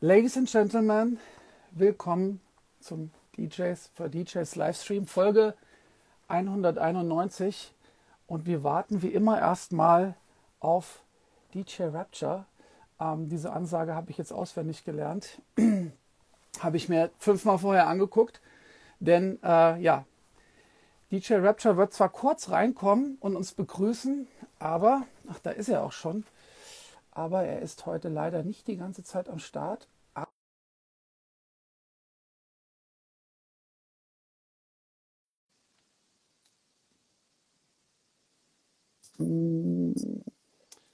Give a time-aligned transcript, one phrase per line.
[0.00, 1.18] Ladies and Gentlemen,
[1.72, 2.40] willkommen
[2.78, 5.54] zum DJs für DJs Livestream Folge
[6.28, 7.74] 191
[8.28, 10.14] und wir warten wie immer erstmal
[10.60, 11.02] auf
[11.52, 12.46] DJ Rapture.
[13.00, 15.42] Ähm, diese Ansage habe ich jetzt auswendig gelernt,
[16.60, 18.40] habe ich mir fünfmal vorher angeguckt,
[19.00, 20.04] denn äh, ja,
[21.10, 24.28] DJ Rapture wird zwar kurz reinkommen und uns begrüßen,
[24.60, 26.24] aber, ach, da ist er auch schon,
[27.18, 29.88] aber er ist heute leider nicht die ganze Zeit am Start.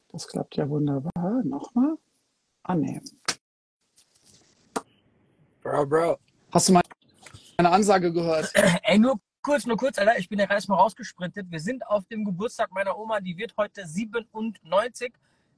[0.08, 1.42] Das klappt ja wunderbar.
[1.44, 1.98] Nochmal.
[2.62, 3.04] Annehmen.
[5.60, 6.18] Bro, Bro.
[6.52, 8.50] Hast du meine Ansage gehört?
[8.82, 10.18] Ey, nur kurz, nur kurz, Alter.
[10.18, 11.50] Ich bin ja gerade mal rausgesprintet.
[11.50, 13.20] Wir sind auf dem Geburtstag meiner Oma.
[13.20, 15.12] Die wird heute 97.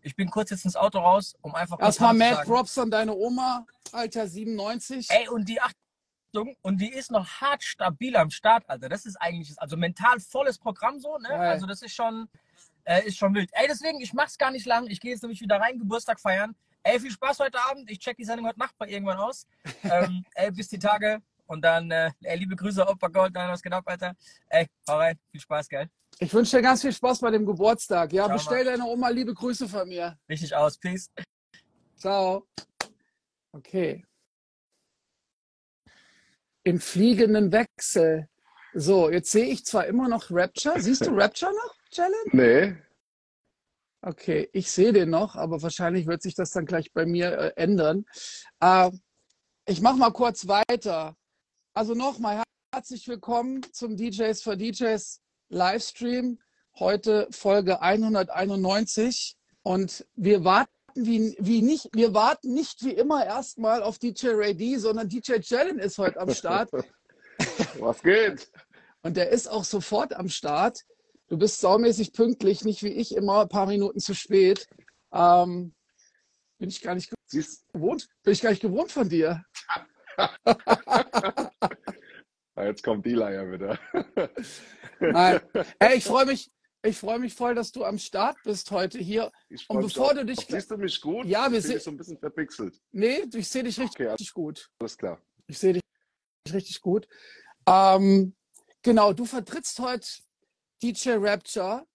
[0.06, 2.44] Ich bin kurz jetzt ins Auto raus, um einfach Erstmal Mad.
[2.44, 5.08] Props an deine Oma, Alter 97.
[5.10, 8.88] Ey, und die Achtung, und die ist noch hart stabil am Start, Alter.
[8.88, 11.30] Das ist eigentlich, also mental volles Programm so, ne?
[11.30, 11.50] Geil.
[11.50, 12.28] Also das ist schon,
[12.84, 13.50] äh, ist schon wild.
[13.52, 14.86] Ey, deswegen, ich mach's gar nicht lang.
[14.86, 16.54] Ich gehe jetzt nämlich wieder rein, Geburtstag feiern.
[16.84, 17.90] Ey, viel Spaß heute Abend.
[17.90, 19.48] Ich check die Sendung heute Nacht bei irgendwann aus.
[19.82, 21.20] ähm, ey, bis die Tage.
[21.46, 24.14] Und dann, äh, ey, liebe Grüße, Opa Gold, nein, was genau, Alter.
[24.50, 25.18] Ey, hau rein.
[25.32, 25.90] Viel Spaß, geil.
[26.18, 28.12] Ich wünsche dir ganz viel Spaß bei dem Geburtstag.
[28.12, 30.18] Ja, Ciao, bestell deiner Oma liebe Grüße von mir.
[30.28, 30.78] Richtig aus.
[30.78, 31.10] Peace.
[31.96, 32.46] Ciao.
[33.52, 34.04] Okay.
[36.64, 38.28] Im fliegenden Wechsel.
[38.74, 40.80] So, jetzt sehe ich zwar immer noch Rapture.
[40.80, 42.14] Siehst du Rapture noch, Jalen?
[42.32, 42.76] Nee,
[44.06, 47.52] Okay, ich sehe den noch, aber wahrscheinlich wird sich das dann gleich bei mir äh,
[47.56, 48.04] ändern.
[48.60, 48.92] Äh,
[49.66, 51.16] ich mache mal kurz weiter.
[51.74, 56.38] Also nochmal herzlich willkommen zum DJs for DJs Livestream.
[56.78, 63.82] Heute Folge 191 und wir warten wie, wie nicht, wir warten nicht wie immer erstmal
[63.82, 66.70] auf DJ Ray D, sondern DJ Jalen ist heute am Start.
[67.78, 68.50] was geht?
[69.02, 70.84] Und der ist auch sofort am Start.
[71.28, 74.66] Du bist saumäßig pünktlich, nicht wie ich immer ein paar Minuten zu spät.
[75.12, 75.74] Ähm,
[76.58, 77.12] bin ich gar nicht
[77.72, 78.08] gewohnt.
[78.22, 79.44] Bin ich gar nicht gewohnt von dir.
[82.66, 83.78] Jetzt kommt die Leier wieder.
[85.00, 85.40] Nein.
[85.78, 86.50] Ey, ich freue mich,
[86.82, 89.30] ich freue mich voll, dass du am Start bist heute hier.
[89.48, 91.26] Ich Und bevor du dich- Siehst du mich gut?
[91.26, 92.80] Ja, wir Ich seh se- dich so ein bisschen verpixelt.
[92.92, 94.70] Nee, ich sehe dich richtig, Okay, richtig gut.
[94.80, 95.20] alles klar.
[95.46, 95.82] Ich sehe dich
[96.52, 97.06] richtig gut.
[97.68, 98.34] Ähm,
[98.82, 100.06] genau, du vertrittst heute
[100.82, 101.86] DJ Rapture.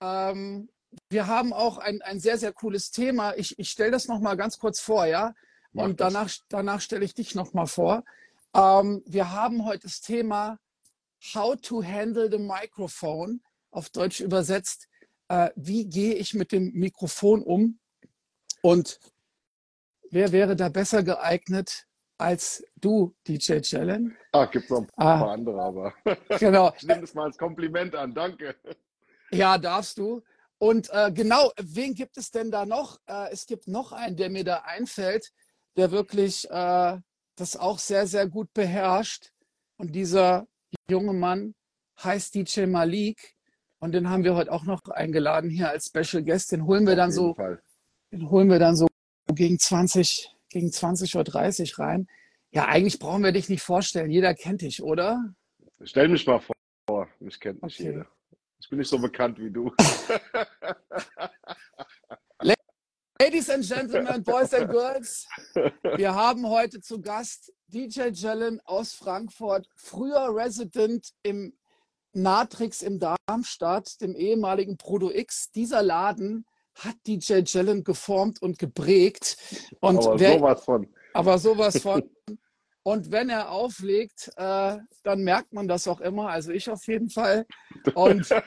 [0.00, 0.68] Ähm,
[1.10, 3.34] wir haben auch ein, ein sehr, sehr cooles Thema.
[3.36, 5.34] Ich, ich stelle das nochmal ganz kurz vor, ja?
[5.72, 6.12] Mach Und das.
[6.12, 8.04] danach, danach stelle ich dich nochmal vor.
[8.54, 10.58] Ähm, wir haben heute das Thema
[11.34, 14.88] How to handle the microphone, auf Deutsch übersetzt.
[15.28, 17.78] Äh, wie gehe ich mit dem Mikrofon um?
[18.62, 18.98] Und
[20.10, 21.86] wer wäre da besser geeignet
[22.18, 24.16] als du, DJ Jalen?
[24.32, 25.18] Ah, gibt noch ein Ah.
[25.18, 25.94] paar andere, aber
[26.40, 26.72] Genau.
[26.76, 28.14] ich nehme das mal als Kompliment an.
[28.14, 28.56] Danke.
[29.30, 30.22] Ja, darfst du.
[30.58, 32.98] Und äh, genau, wen gibt es denn da noch?
[33.06, 35.30] Äh, es gibt noch einen, der mir da einfällt,
[35.76, 36.98] der wirklich äh,
[37.40, 39.30] das auch sehr, sehr gut beherrscht.
[39.76, 40.46] Und dieser
[40.90, 41.54] junge Mann
[42.02, 43.34] heißt DJ Malik.
[43.80, 46.52] Und den haben wir heute auch noch eingeladen hier als Special Guest.
[46.52, 47.62] Den holen wir dann Auf so, Fall.
[48.12, 48.88] den holen wir dann so
[49.32, 52.08] gegen 20, gegen 20.30 Uhr rein.
[52.50, 54.10] Ja, eigentlich brauchen wir dich nicht vorstellen.
[54.10, 55.32] Jeder kennt dich, oder?
[55.82, 56.40] Stell mich mal
[56.88, 57.08] vor.
[57.20, 57.90] Mich kennt nicht Okay.
[57.90, 58.06] jeder.
[58.60, 59.72] Ich bin nicht so bekannt wie du.
[63.20, 65.26] Ladies and Gentlemen, Boys and Girls,
[65.96, 71.54] wir haben heute zu Gast DJ Jellen aus Frankfurt, früher Resident im
[72.12, 75.50] Natrix im Darmstadt, dem ehemaligen Prodo X.
[75.52, 79.36] Dieser Laden hat DJ Jellen geformt und geprägt.
[79.80, 80.88] Und aber wer, sowas von.
[81.12, 82.10] aber sowas von.
[82.82, 86.30] Und wenn er auflegt, äh, dann merkt man das auch immer.
[86.30, 87.44] Also ich auf jeden Fall.
[87.94, 88.30] Und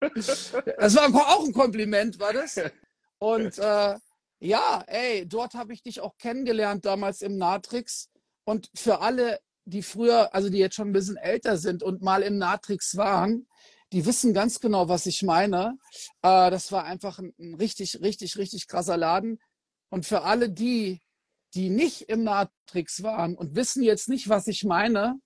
[0.00, 2.60] das war auch ein Kompliment, war das?
[3.22, 3.94] Und äh,
[4.40, 8.08] ja, ey, dort habe ich dich auch kennengelernt damals im Natrix.
[8.42, 12.22] Und für alle, die früher, also die jetzt schon ein bisschen älter sind und mal
[12.22, 13.46] im Natrix waren,
[13.92, 15.78] die wissen ganz genau, was ich meine.
[16.22, 19.38] Äh, das war einfach ein, ein richtig, richtig, richtig krasser Laden.
[19.88, 21.00] Und für alle die,
[21.54, 25.20] die nicht im Natrix waren und wissen jetzt nicht, was ich meine,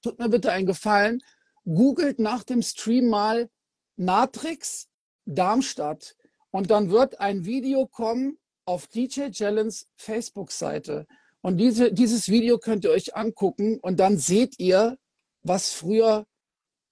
[0.00, 1.22] tut mir bitte einen Gefallen,
[1.64, 3.50] googelt nach dem Stream mal
[3.96, 4.86] Natrix
[5.24, 6.14] Darmstadt
[6.50, 11.06] und dann wird ein Video kommen auf DJ Jellens Facebook-Seite.
[11.42, 14.98] Und diese, dieses Video könnt ihr euch angucken und dann seht ihr,
[15.42, 16.26] was früher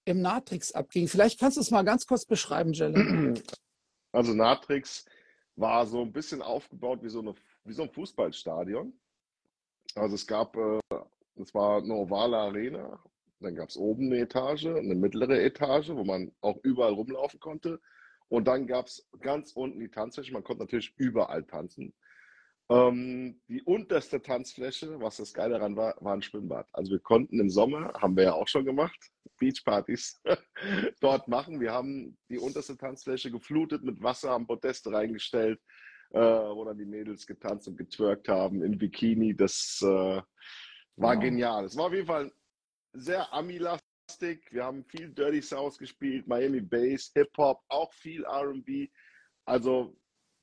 [0.04, 1.06] im Natrix abging.
[1.06, 3.42] Vielleicht kannst du es mal ganz kurz beschreiben, Jellen.
[4.10, 5.04] Also Natrix
[5.54, 7.34] war so ein bisschen aufgebaut wie so, eine,
[7.64, 8.98] wie so ein Fußballstadion.
[9.94, 10.80] Also es gab, äh,
[11.36, 13.02] es war eine ovale Arena,
[13.40, 17.80] dann gab es oben eine Etage, eine mittlere Etage, wo man auch überall rumlaufen konnte.
[18.28, 20.32] Und dann gab es ganz unten die Tanzfläche.
[20.32, 21.94] Man konnte natürlich überall tanzen.
[22.70, 26.68] Ähm, die unterste Tanzfläche, was das Geile daran war, war ein Schwimmbad.
[26.72, 28.98] Also wir konnten im Sommer, haben wir ja auch schon gemacht,
[29.38, 30.20] Beachpartys
[31.00, 31.60] dort machen.
[31.60, 35.58] Wir haben die unterste Tanzfläche geflutet mit Wasser am Podeste reingestellt,
[36.10, 39.34] äh, wo dann die Mädels getanzt und getwerkt haben im Bikini.
[39.34, 41.20] Das äh, war Wow.
[41.22, 41.64] genial.
[41.64, 42.30] Es war auf jeden Fall
[42.92, 43.87] sehr Ami-lastig.
[44.50, 48.88] Wir haben viel Dirty South gespielt, Miami Bass, Hip-Hop, auch viel R&B.
[49.44, 49.94] Also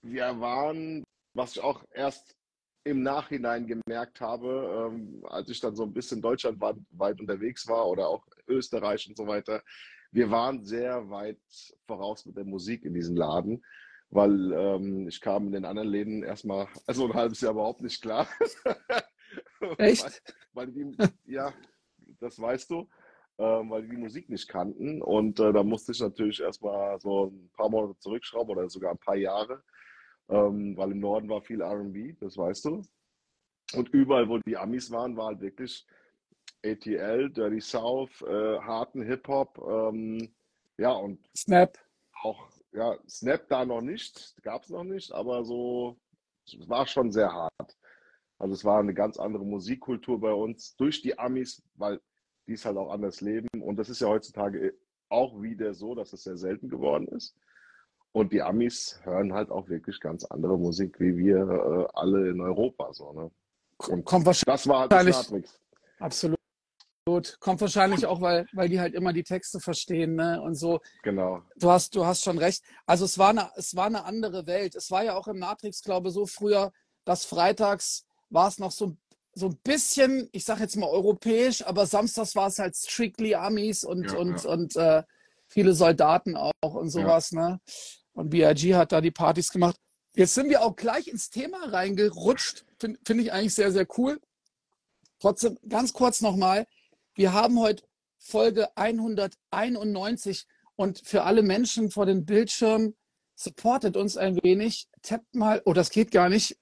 [0.02, 1.04] wir waren,
[1.34, 2.38] was ich auch erst
[2.84, 8.08] im Nachhinein gemerkt habe, ähm, als ich dann so ein bisschen deutschlandweit unterwegs war oder
[8.08, 9.64] auch Österreich und so weiter,
[10.12, 11.42] wir waren sehr weit
[11.88, 13.66] voraus mit der Musik in diesem Laden,
[14.10, 18.02] weil ähm, ich kam in den anderen Läden erstmal also ein halbes Jahr überhaupt nicht
[18.02, 18.28] klar.
[19.80, 20.22] Echt?
[20.54, 20.96] Weil, weil die,
[21.26, 21.52] ja,
[22.20, 22.88] das weißt du,
[23.38, 25.02] ähm, weil die die Musik nicht kannten.
[25.02, 28.98] Und äh, da musste ich natürlich erstmal so ein paar Monate zurückschrauben oder sogar ein
[28.98, 29.64] paar Jahre,
[30.30, 32.82] ähm, weil im Norden war viel RB, das weißt du.
[33.74, 35.86] Und überall, wo die Amis waren, war halt wirklich
[36.64, 39.58] ATL, Dirty South, äh, harten Hip-Hop.
[39.68, 40.34] Ähm,
[40.78, 41.78] ja, und Snap.
[42.22, 45.98] auch, ja, Snap da noch nicht, gab es noch nicht, aber so,
[46.46, 47.78] es war schon sehr hart.
[48.38, 52.02] Also es war eine ganz andere Musikkultur bei uns durch die Amis, weil
[52.48, 53.48] die es halt auch anders leben.
[53.60, 54.74] Und das ist ja heutzutage
[55.10, 57.36] auch wieder so, dass es sehr selten geworden ist.
[58.12, 62.40] Und die Amis hören halt auch wirklich ganz andere Musik, wie wir äh, alle in
[62.40, 62.94] Europa.
[62.94, 63.32] So, ne?
[63.90, 65.60] Und Kommt wahrscheinlich, das war halt das Matrix.
[66.00, 66.40] absolut.
[67.40, 70.42] Kommt wahrscheinlich auch, weil, weil die halt immer die Texte verstehen, ne?
[70.42, 70.80] Und so.
[71.04, 71.42] Genau.
[71.58, 72.64] Du hast, du hast schon recht.
[72.86, 74.76] Also es war eine, es war eine andere Welt.
[74.76, 76.72] Es war ja auch im Matrix, glaube ich, so früher,
[77.04, 78.96] dass freitags war es noch so,
[79.36, 83.84] so ein bisschen, ich sage jetzt mal europäisch, aber samstags war es halt strictly Amis
[83.84, 84.50] und, Ja, und, ja.
[84.50, 85.04] und äh,
[85.48, 87.60] viele Soldaten auch und sowas, ne?
[88.14, 89.76] Und BIG hat da die Partys gemacht.
[90.16, 92.64] Jetzt sind wir auch gleich ins Thema reingerutscht.
[92.80, 94.22] Finde find ich eigentlich sehr, sehr cool.
[95.20, 96.66] Trotzdem, ganz kurz nochmal.
[97.14, 97.84] Wir haben heute
[98.18, 100.46] Folge 191
[100.78, 102.96] und für alle Menschen vor den Bildschirmen,
[103.36, 104.88] supportet uns ein wenig.
[105.02, 106.58] Tappt mal, oh, das geht gar nicht.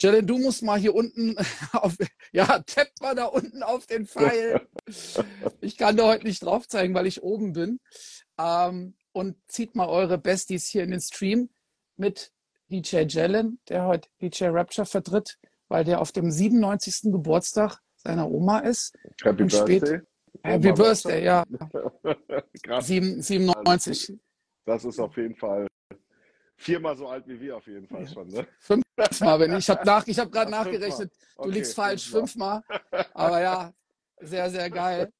[0.00, 1.36] Jalen, du musst mal hier unten
[1.72, 1.96] auf,
[2.32, 4.60] ja, tappt mal da unten auf den Pfeil.
[5.60, 7.78] Ich kann da heute nicht drauf zeigen, weil ich oben bin.
[8.38, 11.48] Ähm, und zieht mal eure Besties hier in den Stream
[11.96, 12.32] mit
[12.70, 15.38] DJ Jalen, der heute DJ Rapture vertritt,
[15.68, 17.12] weil der auf dem 97.
[17.12, 18.96] Geburtstag seiner Oma ist.
[19.22, 20.00] Happy Und Birthday.
[20.42, 21.44] Happy Oma Birthday, ja.
[22.62, 22.86] Krass.
[22.86, 24.18] Sieben- 97.
[24.64, 25.66] Das ist auf jeden Fall
[26.60, 28.28] viermal so alt wie wir auf jeden Fall schon.
[28.28, 28.46] Ne?
[28.58, 31.12] Fünfmal, wenn ich habe nach, ich habe gerade Ach, nachgerechnet.
[31.36, 32.62] Du Okay, liegst falsch, fünfmal.
[32.68, 33.06] fünfmal.
[33.14, 33.72] Aber ja,
[34.20, 35.12] sehr, sehr geil.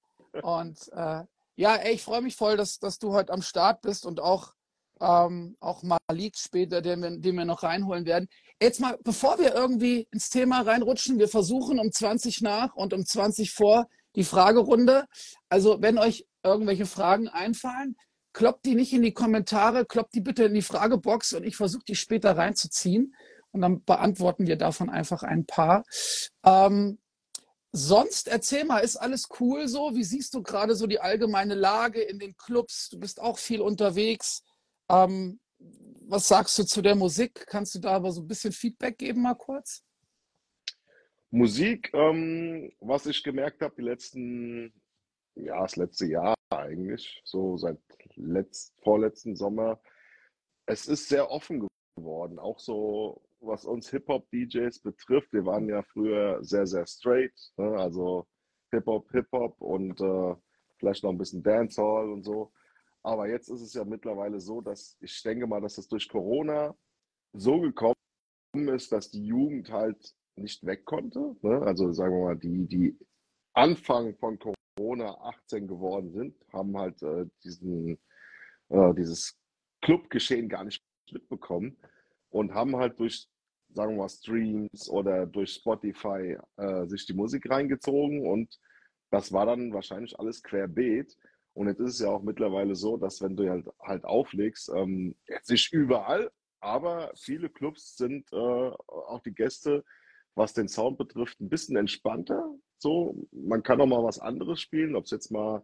[0.42, 1.24] Und äh,
[1.56, 4.52] ja, ey, ich freue mich voll, dass, dass du heute am Start bist und auch,
[5.00, 8.28] ähm, auch Malik später, den wir, den wir noch reinholen werden.
[8.62, 13.04] Jetzt mal, bevor wir irgendwie ins Thema reinrutschen, wir versuchen um 20 nach und um
[13.06, 15.06] 20 vor die Fragerunde.
[15.48, 17.96] Also, wenn euch irgendwelche Fragen einfallen,
[18.32, 21.84] kloppt die nicht in die Kommentare, kloppt die bitte in die Fragebox und ich versuche
[21.84, 23.14] die später reinzuziehen.
[23.52, 25.84] Und dann beantworten wir davon einfach ein paar.
[26.44, 26.98] Ähm,
[27.72, 29.94] sonst erzähl mal, ist alles cool so?
[29.94, 32.88] Wie siehst du gerade so die allgemeine Lage in den Clubs?
[32.90, 34.44] Du bist auch viel unterwegs.
[34.88, 35.40] Ähm,
[36.08, 37.44] was sagst du zu der Musik?
[37.46, 39.82] Kannst du da aber so ein bisschen Feedback geben, mal kurz?
[41.30, 44.72] Musik, ähm, was ich gemerkt habe, die letzten,
[45.36, 47.78] ja, das letzte Jahr eigentlich, so seit
[48.16, 49.80] letzt, vorletzten Sommer,
[50.66, 55.32] es ist sehr offen geworden, auch so was uns Hip-Hop-DJs betrifft.
[55.32, 57.76] Wir waren ja früher sehr, sehr straight, ne?
[57.76, 58.26] also
[58.72, 60.34] Hip-Hop, Hip-Hop und äh,
[60.78, 62.52] vielleicht noch ein bisschen Dancehall und so.
[63.02, 66.76] Aber jetzt ist es ja mittlerweile so, dass ich denke mal, dass das durch Corona
[67.32, 67.94] so gekommen
[68.52, 71.36] ist, dass die Jugend halt nicht weg konnte.
[71.42, 71.62] Ne?
[71.62, 72.98] Also sagen wir mal, die, die
[73.54, 77.98] Anfang von Corona 18 geworden sind, haben halt äh, diesen,
[78.68, 79.38] äh, dieses
[79.82, 81.76] Clubgeschehen gar nicht mitbekommen
[82.30, 83.28] und haben halt durch,
[83.70, 88.58] sagen wir mal, Streams oder durch Spotify äh, sich die Musik reingezogen und
[89.10, 91.16] das war dann wahrscheinlich alles querbeet.
[91.52, 95.16] Und jetzt ist es ja auch mittlerweile so, dass wenn du halt, halt auflegst, ähm,
[95.26, 99.84] jetzt nicht überall, aber viele Clubs sind äh, auch die Gäste,
[100.34, 102.54] was den Sound betrifft, ein bisschen entspannter.
[102.78, 105.62] So, man kann auch mal was anderes spielen, ob es jetzt mal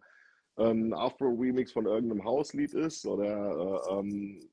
[0.57, 4.49] ähm, ein Afro-Remix von irgendeinem Hauslied ist oder äh, ähm,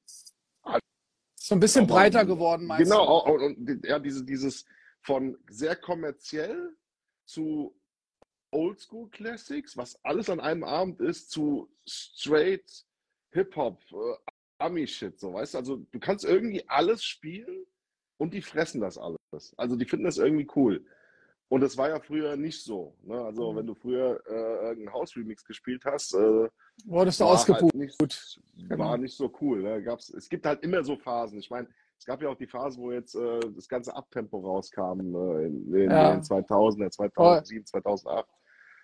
[1.37, 4.65] So ein bisschen breiter geworden, meinst Genau, auch- und, und ja, diese, dieses
[5.03, 6.75] von sehr kommerziell
[7.27, 7.79] zu
[8.51, 12.65] Oldschool Classics, was alles an einem Abend ist, zu straight
[13.33, 15.59] Hip-Hop, äh, Ami-Shit, so weißt du?
[15.59, 17.67] Also du kannst irgendwie alles spielen
[18.19, 19.19] und die fressen das alles.
[19.57, 20.85] Also die finden das irgendwie cool.
[21.49, 22.95] Und das war ja früher nicht so.
[23.03, 23.21] Ne?
[23.23, 23.57] Also Mhm.
[23.57, 26.49] wenn du früher äh, irgendeinen House-Remix gespielt hast, äh,
[26.87, 27.63] Wurdest du war ausgebucht.
[27.63, 28.85] Halt nicht, Genau.
[28.85, 29.63] War nicht so cool.
[29.63, 29.83] Ne?
[29.83, 31.39] Gab's, es gibt halt immer so Phasen.
[31.39, 35.01] Ich meine, es gab ja auch die Phase, wo jetzt äh, das ganze Abtempo rauskam
[35.15, 36.13] äh, in, in Ja.
[36.15, 38.27] den 2000er, 2007, 2008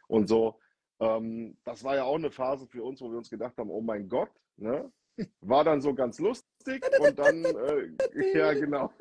[0.09, 0.59] und so.
[1.01, 3.81] Ähm, das war ja auch eine Phase für uns, wo wir uns gedacht haben, oh
[3.81, 4.93] mein Gott, ne?
[5.41, 6.50] War dann so ganz lustig
[7.01, 7.91] und dann, äh,
[8.39, 8.93] ja genau,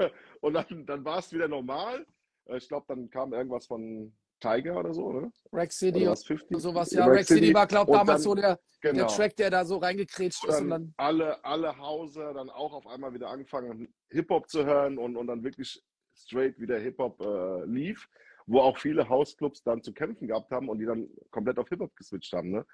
[0.42, 2.06] und dann, dann war es wieder normal.
[2.46, 5.32] Äh, Ich glaube, dann kam irgendwas von Tiger oder so, ne?
[5.52, 6.56] Rack Oder City was 50?
[6.56, 6.92] und sowas.
[6.92, 9.08] Ja, Rack Rack City war, glaube ich, damals dann- so der, der Genau.
[9.08, 10.62] Track, der da so reingekretscht ist.
[10.62, 14.98] Und dann dann, alle, alle Hauser dann auch auf einmal wieder angefangen, Hip-Hop zu hören
[14.98, 15.84] und, und dann wirklich
[16.16, 18.08] straight wieder Hip-Hop äh, lief,
[18.48, 21.94] wo auch viele Hausclubs dann zu kämpfen gehabt haben und die dann komplett auf Hip-Hop
[21.98, 22.52] geswitcht haben.
[22.52, 22.66] Ne?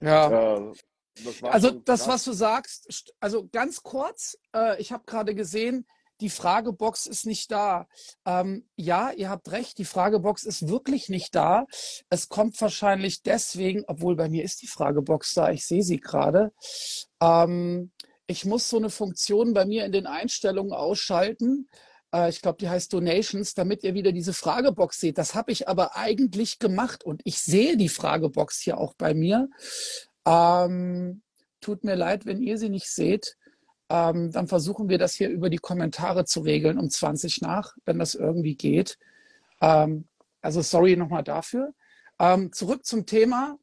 [0.00, 0.56] ja.
[0.70, 0.72] Äh,
[1.24, 5.86] das Also das, was du sagst, st- also ganz kurz, äh, ich habe gerade gesehen,
[6.20, 7.86] die Fragebox ist nicht da.
[8.26, 11.66] Ähm, ja, ihr habt recht, die Fragebox ist wirklich nicht da.
[12.10, 16.52] Es kommt wahrscheinlich deswegen, obwohl bei mir ist die Fragebox da, ich sehe sie gerade.
[17.20, 17.92] Ähm,
[18.26, 21.68] ich muss so eine Funktion bei mir in den Einstellungen ausschalten.
[22.12, 25.18] Äh, ich glaube, die heißt Donations, damit ihr wieder diese Fragebox seht.
[25.18, 29.48] Das habe ich aber eigentlich gemacht und ich sehe die Fragebox hier auch bei mir.
[30.28, 31.22] Ähm,
[31.60, 33.36] tut mir leid, wenn ihr sie nicht seht.
[33.88, 37.98] Ähm, dann versuchen wir das hier über die Kommentare zu regeln um 20 nach, wenn
[37.98, 38.98] das irgendwie geht.
[39.62, 40.06] Ähm,
[40.42, 41.72] also sorry nochmal dafür.
[42.18, 43.58] Ähm, zurück zum Thema.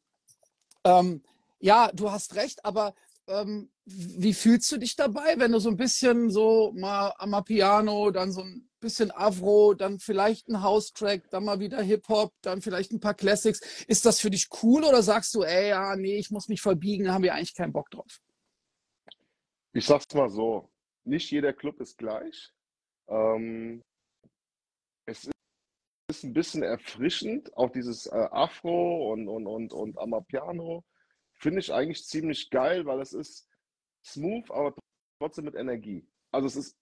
[0.84, 1.22] Ähm,
[1.60, 2.94] ja, du hast recht, aber
[3.28, 8.32] ähm, wie fühlst du dich dabei, wenn du so ein bisschen so mal Amapiano, dann
[8.32, 13.00] so ein bisschen Avro, dann vielleicht ein House-Track, dann mal wieder Hip-Hop, dann vielleicht ein
[13.00, 13.60] paar Classics.
[13.86, 17.04] Ist das für dich cool oder sagst du, ey, ja, nee, ich muss mich verbiegen,
[17.04, 18.20] da haben wir eigentlich keinen Bock drauf?
[19.72, 20.70] Ich sag's mal so,
[21.04, 22.52] nicht jeder Club ist gleich.
[23.08, 23.82] Ähm,
[25.06, 25.28] es
[26.08, 30.84] ist ein bisschen erfrischend, auch dieses äh, Afro und, und, und, und Amapiano
[31.34, 33.48] finde ich eigentlich ziemlich geil, weil es ist
[34.04, 34.74] smooth, aber
[35.20, 36.06] trotzdem mit Energie.
[36.32, 36.76] Also es ist,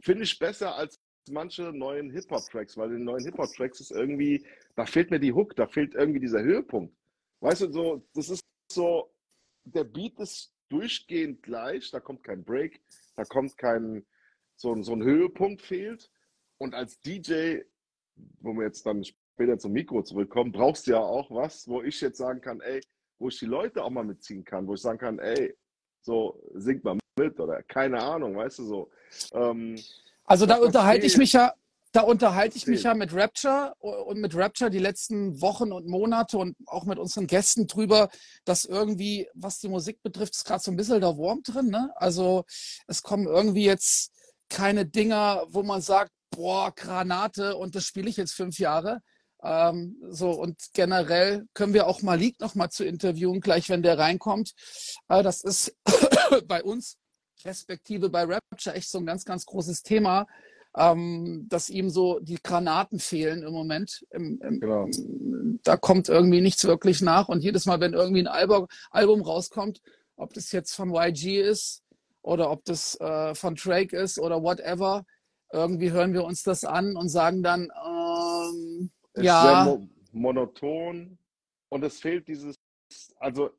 [0.00, 0.98] finde ich, besser als
[1.30, 4.44] manche neuen Hip-Hop-Tracks, weil in den neuen Hip-Hop-Tracks ist irgendwie,
[4.76, 6.94] da fehlt mir die Hook, da fehlt irgendwie dieser Höhepunkt.
[7.40, 9.10] Weißt du, so, das ist so,
[9.64, 12.80] der Beat ist durchgehend gleich, da kommt kein Break,
[13.16, 14.06] da kommt kein,
[14.56, 16.10] so, so ein Höhepunkt fehlt.
[16.58, 17.60] Und als DJ,
[18.40, 22.00] wo wir jetzt dann später zum Mikro zurückkommen, brauchst du ja auch was, wo ich
[22.00, 22.80] jetzt sagen kann, ey,
[23.18, 25.56] wo ich die Leute auch mal mitziehen kann, wo ich sagen kann, ey,
[26.02, 28.90] so singt mal mit oder keine Ahnung, weißt du so.
[29.32, 29.76] Ähm,
[30.30, 31.54] Also da unterhalte ich mich ja,
[31.90, 36.38] da unterhalte ich mich ja mit Rapture und mit Rapture die letzten Wochen und Monate
[36.38, 38.08] und auch mit unseren Gästen drüber,
[38.44, 41.66] dass irgendwie, was die Musik betrifft, ist gerade so ein bisschen der Wurm drin.
[41.66, 41.90] Ne?
[41.96, 42.44] Also
[42.86, 44.12] es kommen irgendwie jetzt
[44.48, 49.00] keine Dinger, wo man sagt, boah, Granate und das spiele ich jetzt fünf Jahre.
[49.42, 53.98] Ähm, so und generell können wir auch Malik noch mal zu interviewen, gleich wenn der
[53.98, 54.52] reinkommt.
[55.08, 55.74] Äh, das ist
[56.46, 56.98] bei uns
[57.44, 60.26] respektive bei Rapture echt so ein ganz, ganz großes Thema,
[60.76, 64.06] ähm, dass ihm so die Granaten fehlen im Moment.
[64.10, 64.88] Im, im, Genau.
[65.64, 67.28] Da kommt irgendwie nichts wirklich nach.
[67.28, 69.80] Und jedes Mal, wenn irgendwie ein Album, Album rauskommt,
[70.16, 71.82] ob das jetzt von YG ist
[72.22, 75.04] oder ob das äh, von Drake ist oder whatever,
[75.52, 81.18] irgendwie hören wir uns das an und sagen dann, ähm, ja, sehr mo monoton
[81.68, 82.56] und es fehlt dieses,
[83.16, 83.50] also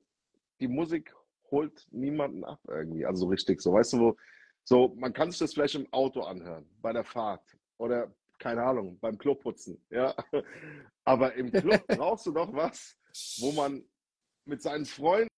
[0.59, 1.13] die Musik
[1.51, 4.17] holt niemanden ab irgendwie, also so richtig so, weißt du, wo,
[4.63, 7.43] so, man kann sich das vielleicht im Auto anhören, bei der Fahrt
[7.77, 10.15] oder, keine Ahnung, beim Kloputzen, ja,
[11.03, 12.98] aber im Club brauchst du doch was,
[13.39, 13.84] wo man
[14.46, 15.29] mit seinen Freunden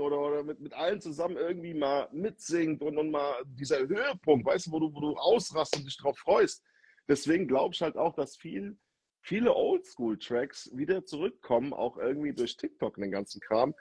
[0.00, 4.66] oder, oder mit, mit allen zusammen irgendwie mal mitsingt und, und mal dieser Höhepunkt, weißt
[4.66, 6.64] du, wo du, wo du ausrast und dich drauf freust.
[7.08, 8.76] Deswegen glaube ich halt auch, dass viel,
[9.22, 13.74] viele Oldschool-Tracks wieder zurückkommen, auch irgendwie durch TikTok und den ganzen Kram.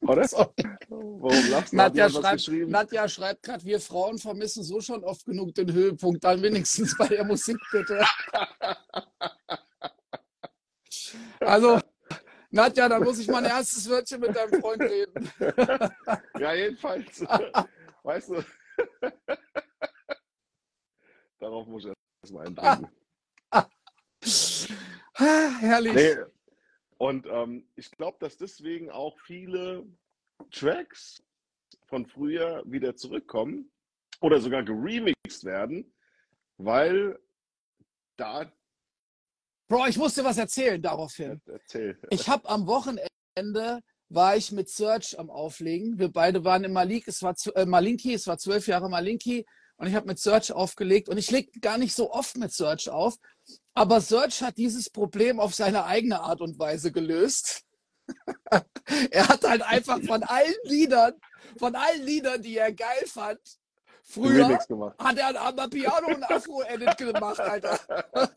[0.00, 0.26] Oder?
[0.26, 0.52] so.
[0.88, 1.76] Warum lachst du?
[1.76, 2.48] Nadja schreibt?
[2.68, 7.08] Nadja schreibt gerade, wir Frauen vermissen so schon oft genug den Höhepunkt, dann wenigstens bei
[7.08, 8.04] der Musik bitte.
[11.40, 11.80] Also,
[12.50, 15.30] Nadja, da muss ich mein erstes Wörtchen mit deinem Freund reden.
[16.38, 17.20] Ja, jedenfalls.
[18.02, 18.44] weißt du?
[21.38, 22.88] Darauf muss ich erstmal eintrinken.
[23.50, 23.66] Ah,
[25.14, 25.94] Herrlich.
[25.94, 26.16] Nee.
[27.02, 29.84] Und ähm, ich glaube, dass deswegen auch viele
[30.52, 31.20] Tracks
[31.86, 33.72] von früher wieder zurückkommen,
[34.20, 35.92] oder sogar geremixed werden,
[36.58, 37.18] weil
[38.16, 38.52] da.
[39.66, 41.42] Bro, ich musste was erzählen daraufhin.
[41.46, 41.98] Erzähl.
[42.10, 45.98] Ich habe am Wochenende war ich mit Search am Auflegen.
[45.98, 49.44] Wir beide waren in Malik, es war äh, Malinki, es war zwölf Jahre Malinki
[49.74, 52.90] und ich habe mit Search aufgelegt und ich lege gar nicht so oft mit Search
[52.90, 53.16] auf,
[53.74, 57.64] aber Search hat dieses Problem auf seine eigene Art und Weise gelöst.
[59.10, 61.14] er hat halt einfach von allen Liedern,
[61.58, 63.40] von allen Liedern, die er geil fand,
[64.02, 64.48] früher
[64.98, 67.78] hat er ein Amapiano und Afro-Edit gemacht, Alter.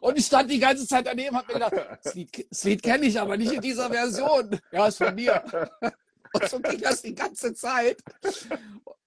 [0.00, 3.06] und ich stand die ganze Zeit daneben und hab mir gedacht, das Lied, Lied kenne
[3.06, 4.60] ich aber nicht in dieser Version.
[4.70, 5.42] Ja, ist von mir.
[6.32, 8.02] Und so ging das die ganze Zeit.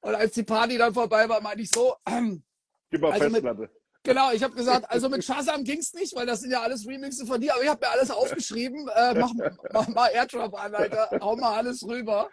[0.01, 2.43] Und als die Party dann vorbei war, meinte ich so, ähm,
[2.89, 3.61] Gib mal also Festplatte.
[3.61, 3.71] Mit,
[4.09, 6.87] Genau, ich habe gesagt, also mit Shazam ging es nicht, weil das sind ja alles
[6.87, 8.87] Remixe von dir, aber ich habe mir alles aufgeschrieben.
[8.95, 9.31] Äh, mach,
[9.71, 11.11] mach, mal Airdrop an, Alter.
[11.21, 12.27] Hau mal alles rüber.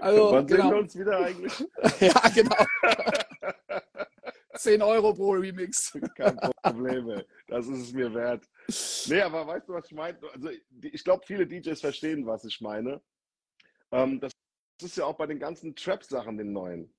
[0.00, 0.62] Also, Wann genau.
[0.62, 1.64] sehen wir uns wieder eigentlich?
[2.00, 2.56] ja, genau.
[4.54, 5.92] 10 Euro pro Remix.
[6.16, 7.26] Kein Problem, ey.
[7.46, 8.48] Das ist es mir wert.
[9.06, 10.18] Nee, aber weißt du, was ich meine?
[10.32, 10.48] Also,
[10.80, 13.02] ich glaube, viele DJs verstehen, was ich meine.
[13.92, 14.32] Ähm, das
[14.82, 16.90] ist ja auch bei den ganzen Trap-Sachen, den neuen.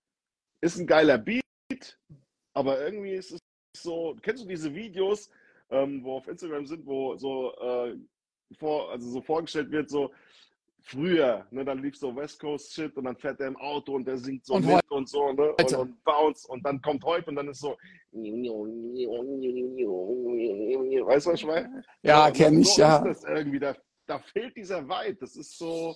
[0.62, 2.00] Ist ein geiler Beat,
[2.54, 3.39] aber irgendwie ist es
[3.84, 5.30] so, kennst du diese Videos,
[5.70, 7.96] ähm, wo auf Instagram sind, wo so, äh,
[8.58, 10.12] vor, also so vorgestellt wird, so
[10.82, 14.06] früher, ne, dann lief so West Coast Shit und dann fährt er im Auto und
[14.06, 17.30] der singt so und mit und so, ne, und, und bounce und dann kommt heute
[17.30, 17.78] und dann ist so,
[18.12, 18.26] weißt
[21.26, 21.84] du, was ich meine?
[22.02, 23.06] Ja, ja kenne ich, so ja.
[23.06, 25.96] Ist das irgendwie, da, da fehlt dieser Vibe, das ist so,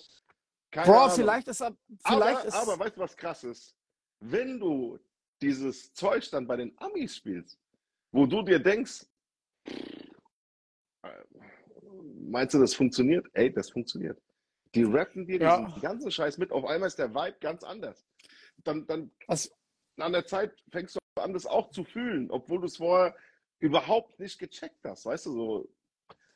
[0.69, 1.15] keine Bro, Ahnung.
[1.15, 1.75] vielleicht ist er,
[2.05, 2.55] vielleicht aber, ist...
[2.55, 3.75] aber weißt du, was krass ist?
[4.19, 4.99] Wenn du
[5.41, 7.59] dieses Zeug dann bei den Amis spielst,
[8.13, 9.05] wo du dir denkst,
[12.29, 13.25] meinst du, das funktioniert?
[13.33, 14.21] Ey, das funktioniert.
[14.75, 15.65] Die rappen dir ja.
[15.65, 16.51] diesen ganzen Scheiß mit.
[16.51, 18.05] Auf einmal ist der Vibe ganz anders.
[18.63, 19.51] Dann, dann Was?
[19.97, 23.15] an der Zeit fängst du an, das auch zu fühlen, obwohl du es vorher
[23.59, 25.05] überhaupt nicht gecheckt hast.
[25.05, 25.69] Weißt du, so.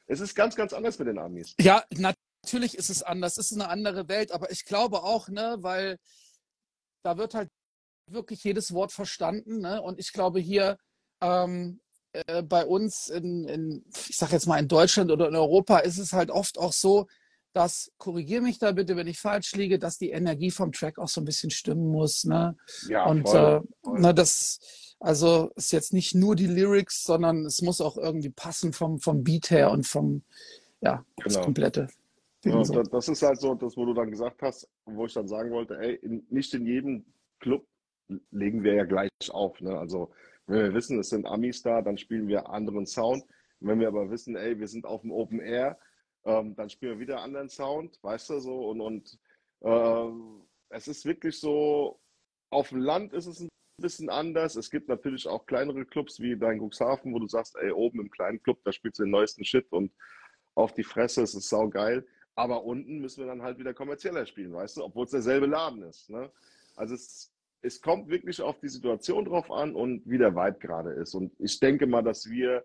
[0.08, 1.56] Es ist ganz, ganz anders mit den Amis.
[1.60, 3.38] Ja, natürlich ist es anders.
[3.38, 4.32] Es ist eine andere Welt.
[4.32, 5.97] Aber ich glaube auch, ne, weil
[7.04, 7.49] da wird halt
[8.10, 9.60] wirklich jedes Wort verstanden.
[9.60, 9.82] Ne?
[9.82, 10.78] Und ich glaube, hier
[11.21, 11.80] ähm,
[12.13, 15.97] äh, bei uns in, in ich sage jetzt mal in Deutschland oder in Europa, ist
[15.97, 17.08] es halt oft auch so,
[17.53, 21.08] dass, korrigiere mich da bitte, wenn ich falsch liege, dass die Energie vom Track auch
[21.08, 22.23] so ein bisschen stimmen muss.
[22.23, 22.56] Ne?
[22.88, 23.99] Ja, und voll, äh, voll.
[23.99, 28.73] Ne, das, also ist jetzt nicht nur die Lyrics, sondern es muss auch irgendwie passen
[28.73, 30.23] vom, vom Beat her und vom,
[30.82, 31.45] ja, das genau.
[31.45, 31.88] komplette.
[32.45, 32.84] Ja, so.
[32.84, 35.77] Das ist halt so das, wo du dann gesagt hast, wo ich dann sagen wollte,
[35.80, 37.06] ey, in, nicht in jedem
[37.39, 37.65] Club
[38.32, 39.60] legen wir ja gleich auf.
[39.62, 39.77] Ne?
[39.77, 40.12] Also
[40.47, 43.23] wenn wir wissen, es sind Amis da, dann spielen wir anderen Sound.
[43.60, 45.77] wenn wir aber wissen, ey, wir sind auf dem Open Air,
[46.25, 48.69] ähm, dann spielen wir wieder anderen Sound, weißt du so.
[48.69, 49.19] Und, und
[49.62, 50.12] äh,
[50.69, 51.99] es ist wirklich so,
[52.49, 53.49] auf dem Land ist es ein
[53.81, 54.55] bisschen anders.
[54.55, 58.12] Es gibt natürlich auch kleinere Clubs wie dein Cuxhaven, wo du sagst, ey, oben im
[58.12, 59.91] kleinen Club, da spielst du den neuesten Shit und
[60.55, 62.05] auf die Fresse, es ist saugeil.
[62.36, 65.83] Aber unten müssen wir dann halt wieder kommerzieller spielen, weißt du, obwohl es derselbe Laden
[65.83, 66.10] ist.
[66.10, 66.31] Ne?
[66.75, 70.91] Also es es kommt wirklich auf die Situation drauf an und wie der Vibe gerade
[70.91, 71.13] ist.
[71.13, 72.63] Und ich denke mal, dass wir,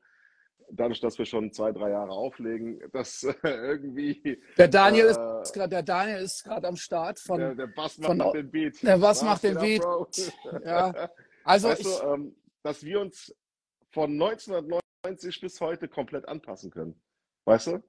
[0.70, 4.42] dadurch, dass wir schon zwei, drei Jahre auflegen, dass irgendwie.
[4.56, 7.38] Der Daniel äh, ist gerade, der Daniel ist gerade am Start von.
[7.38, 8.82] Der, der Bass macht von, den Beat.
[8.82, 9.82] Der Bass macht den Beat.
[10.64, 11.10] ja.
[11.44, 13.34] Also weißt ich, du, ähm, dass wir uns
[13.90, 17.00] von 1990 bis heute komplett anpassen können.
[17.44, 17.82] Weißt du?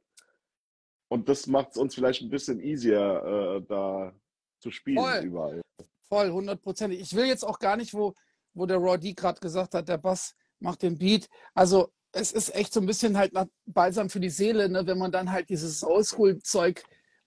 [1.10, 4.14] Und das macht es uns vielleicht ein bisschen easier, äh, da
[4.60, 5.20] zu spielen voll.
[5.24, 5.62] überall.
[6.10, 7.00] Voll, hundertprozentig.
[7.00, 8.14] Ich will jetzt auch gar nicht, wo,
[8.54, 11.30] wo der Raw D gerade gesagt hat, der Bass macht den Beat.
[11.54, 14.86] Also es ist echt so ein bisschen halt nach Balsam für die Seele, ne?
[14.86, 16.84] wenn man dann halt dieses Oldschool-Zeug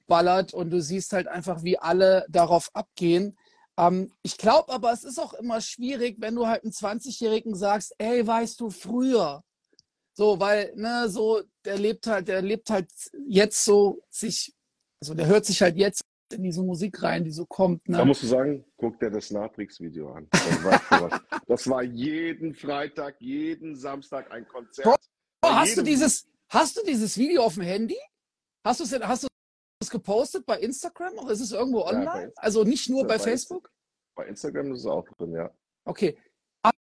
[0.06, 3.36] ballert und du siehst halt einfach, wie alle darauf abgehen.
[3.76, 7.94] Ähm, ich glaube aber, es ist auch immer schwierig, wenn du halt einem 20-Jährigen sagst,
[7.98, 9.42] ey, weißt du, früher.
[10.14, 12.90] So, weil, ne, so, der lebt halt, der lebt halt
[13.26, 14.54] jetzt so sich,
[15.00, 17.88] also der hört sich halt jetzt in diese Musik rein, die so kommt.
[17.88, 17.98] Ne?
[17.98, 20.28] Da musst du sagen, guck dir das Natrix-Video an.
[21.46, 24.84] Das, war jeden Freitag, jeden Samstag ein Konzert.
[25.40, 27.98] Bro, hast, du dieses, hast du dieses Video auf dem Handy?
[28.64, 29.28] Hast du es hast
[29.90, 32.32] gepostet bei Instagram oder ist es irgendwo online?
[32.34, 33.70] Ja, also nicht nur bei, bei Facebook?
[34.16, 35.50] Bei Instagram ist es auch drin, ja.
[35.84, 36.16] Okay.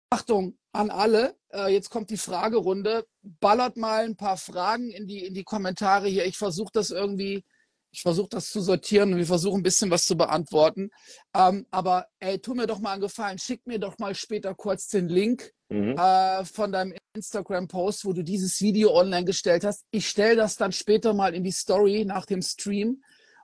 [0.10, 3.06] Achtung an alle, äh, jetzt kommt die Fragerunde.
[3.21, 6.26] Ballert mal ein paar Fragen in die, in die Kommentare hier.
[6.26, 7.43] Ich versuche das irgendwie
[7.91, 10.91] ich versuche das zu sortieren und wir versuchen ein bisschen was zu beantworten.
[11.34, 14.88] Ähm, aber ey, tu mir doch mal einen Gefallen, schick mir doch mal später kurz
[14.88, 15.95] den Link mhm.
[15.97, 19.86] äh, von deinem Instagram-Post, wo du dieses Video online gestellt hast.
[19.91, 23.04] Ich stelle das dann später mal in die Story nach dem Stream.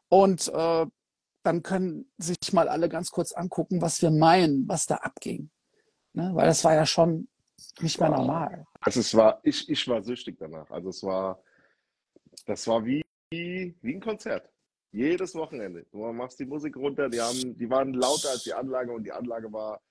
[0.10, 0.86] Und äh,
[1.44, 5.50] dann können sich mal alle ganz kurz angucken, was wir meinen, was da abging.
[6.14, 6.32] Ne?
[6.34, 7.28] Weil das war ja schon
[7.82, 8.66] nicht mehr normal.
[8.82, 10.70] Also es war, ich, ich war süchtig danach.
[10.70, 11.42] Also es war,
[12.46, 13.03] das war wie,
[13.82, 14.50] wie ein Konzert.
[14.92, 15.86] Jedes Wochenende.
[15.92, 19.12] Du machst die Musik runter, die haben, die waren lauter als die Anlage und die
[19.12, 19.82] Anlage war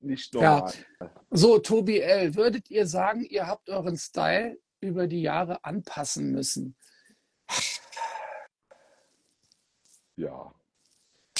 [0.00, 0.72] nicht normal.
[1.00, 1.10] Ja.
[1.30, 6.76] So, Tobi L., würdet ihr sagen, ihr habt euren Style über die Jahre anpassen müssen?
[10.16, 10.54] Ja.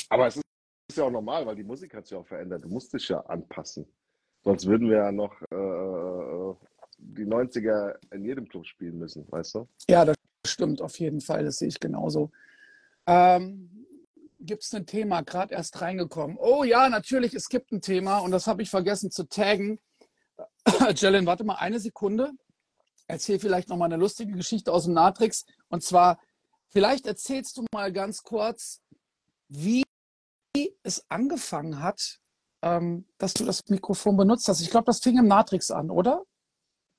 [0.08, 0.42] Aber es ist,
[0.90, 2.64] ist ja auch normal, weil die Musik hat sich auch verändert.
[2.64, 3.86] Du musst dich ja anpassen.
[4.42, 9.68] Sonst würden wir ja noch äh, die 90er in jedem Club spielen müssen, weißt du?
[9.88, 11.44] Ja, das stimmt auf jeden Fall.
[11.44, 12.30] Das sehe ich genauso.
[13.06, 13.86] Ähm,
[14.40, 16.36] gibt es ein Thema, gerade erst reingekommen?
[16.38, 19.78] Oh ja, natürlich, es gibt ein Thema und das habe ich vergessen zu taggen.
[20.94, 22.32] Jellen, warte mal eine Sekunde.
[23.06, 25.44] Erzähl vielleicht noch mal eine lustige Geschichte aus dem Natrix.
[25.68, 26.18] Und zwar,
[26.68, 28.80] vielleicht erzählst du mal ganz kurz,
[29.48, 29.84] wie
[30.82, 32.20] es angefangen hat,
[32.62, 34.60] ähm, dass du das Mikrofon benutzt hast.
[34.60, 36.24] Ich glaube, das fing im Natrix an, oder?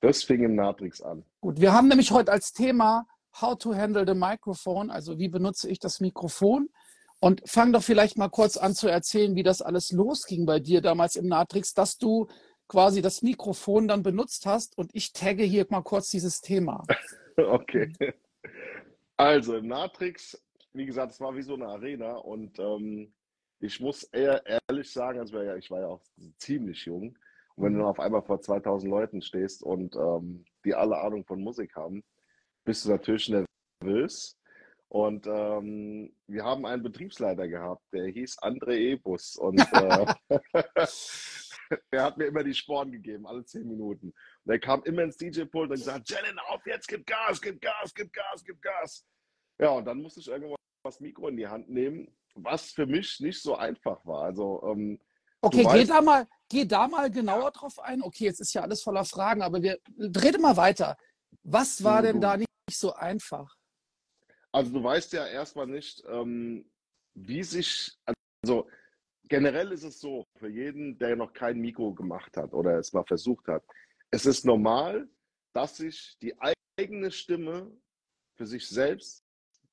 [0.00, 1.24] Das fing im Natrix an.
[1.40, 3.06] Gut, wir haben nämlich heute als Thema
[3.40, 6.68] How to handle the microphone, also wie benutze ich das Mikrofon.
[7.20, 10.80] Und fang doch vielleicht mal kurz an zu erzählen, wie das alles losging bei dir
[10.80, 12.26] damals im Natrix, dass du
[12.68, 16.84] quasi das Mikrofon dann benutzt hast und ich tagge hier mal kurz dieses Thema.
[17.36, 17.92] okay.
[19.16, 23.14] Also im Natrix, wie gesagt, es war wie so eine Arena und ähm,
[23.60, 26.02] ich muss eher ehrlich sagen, also ich war ja auch
[26.38, 27.16] ziemlich jung.
[27.54, 31.24] Und wenn du dann auf einmal vor 2000 Leuten stehst und ähm, die alle Ahnung
[31.24, 32.04] von Musik haben,
[32.66, 33.32] bist du natürlich
[33.80, 34.36] nervös.
[34.88, 39.36] Und ähm, wir haben einen Betriebsleiter gehabt, der hieß André Ebus.
[39.36, 40.14] Und äh,
[41.92, 44.12] der hat mir immer die Sporen gegeben, alle zehn Minuten.
[44.44, 47.94] Und er kam immer ins DJ-Pult und gesagt, Jellen, auf jetzt, gib Gas, gib Gas,
[47.94, 49.04] gib Gas, gib Gas.
[49.58, 53.18] Ja, und dann musste ich irgendwann das Mikro in die Hand nehmen, was für mich
[53.20, 54.24] nicht so einfach war.
[54.24, 55.00] Also, ähm,
[55.40, 58.02] okay, geh da, mal, geh da mal genauer drauf ein.
[58.02, 60.96] Okay, jetzt ist ja alles voller Fragen, aber wir reden mal weiter.
[61.42, 63.54] Was war denn da nicht so einfach?
[64.52, 66.70] Also du weißt ja erstmal nicht, ähm,
[67.14, 67.98] wie sich,
[68.42, 68.68] also
[69.28, 73.04] generell ist es so, für jeden, der noch kein Mikro gemacht hat oder es mal
[73.04, 73.62] versucht hat,
[74.10, 75.08] es ist normal,
[75.52, 76.34] dass sich die
[76.76, 77.70] eigene Stimme
[78.36, 79.24] für sich selbst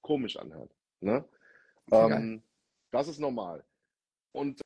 [0.02, 0.72] komisch anhört.
[1.02, 1.28] Ne?
[1.92, 2.44] Ähm,
[2.92, 3.66] das ist normal.
[4.32, 4.62] Und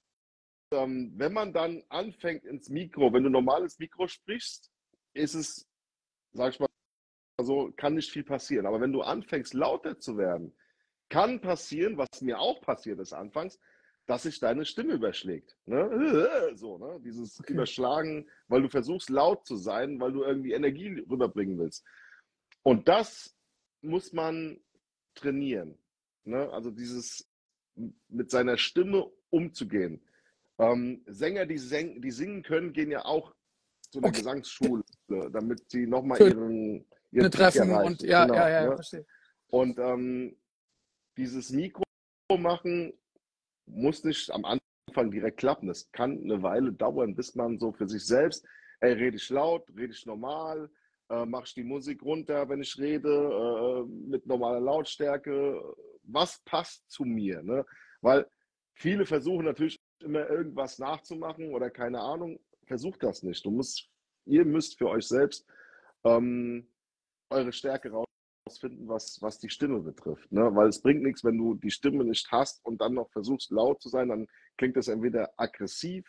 [0.74, 4.72] ähm, wenn man dann anfängt ins Mikro, wenn du normales Mikro sprichst,
[5.14, 5.68] ist es,
[6.34, 6.68] sag ich mal,
[7.46, 8.66] so kann nicht viel passieren.
[8.66, 10.54] Aber wenn du anfängst, lauter zu werden,
[11.10, 13.60] kann passieren, was mir auch passiert ist anfangs,
[14.08, 15.56] dass sich deine Stimme überschlägt.
[15.66, 16.20] Ne?
[16.56, 17.00] So, ne?
[17.04, 17.54] Dieses okay.
[17.54, 21.86] Überschlagen, weil du versuchst, laut zu sein, weil du irgendwie Energie rüberbringen willst.
[22.64, 23.36] Und das
[23.82, 24.60] muss man
[25.14, 25.78] trainieren.
[26.24, 26.50] Ne?
[26.52, 27.30] Also dieses
[28.08, 30.02] mit seiner Stimme umzugehen.
[30.58, 33.36] Ähm, Sänger, die, sing, die singen können, gehen ja auch
[33.92, 34.18] zu einer okay.
[34.18, 38.76] Gesangsschule, damit sie nochmal ihren ihren treffen und ja, genau, ja, ja, ne?
[38.76, 39.06] verstehe.
[39.50, 40.38] Und ähm,
[41.16, 41.84] dieses Mikro
[42.38, 42.94] machen
[43.66, 45.68] muss nicht am Anfang direkt klappen.
[45.68, 48.46] Das kann eine Weile dauern, bis man so für sich selbst,
[48.80, 50.70] ey, rede ich laut, rede ich normal,
[51.10, 55.62] äh, mache ich die Musik runter, wenn ich rede, äh, mit normaler Lautstärke,
[56.04, 57.66] was passt zu mir, ne?
[58.02, 58.26] Weil
[58.74, 63.44] viele versuchen natürlich immer irgendwas nachzumachen oder keine Ahnung, versucht das nicht.
[63.46, 63.90] Du musst,
[64.26, 65.46] ihr müsst für euch selbst
[66.04, 66.68] ähm,
[67.30, 70.32] eure Stärke rausfinden, was, was die Stimme betrifft.
[70.32, 70.54] Ne?
[70.56, 73.82] Weil es bringt nichts, wenn du die Stimme nicht hast und dann noch versuchst, laut
[73.82, 76.06] zu sein, dann klingt das entweder aggressiv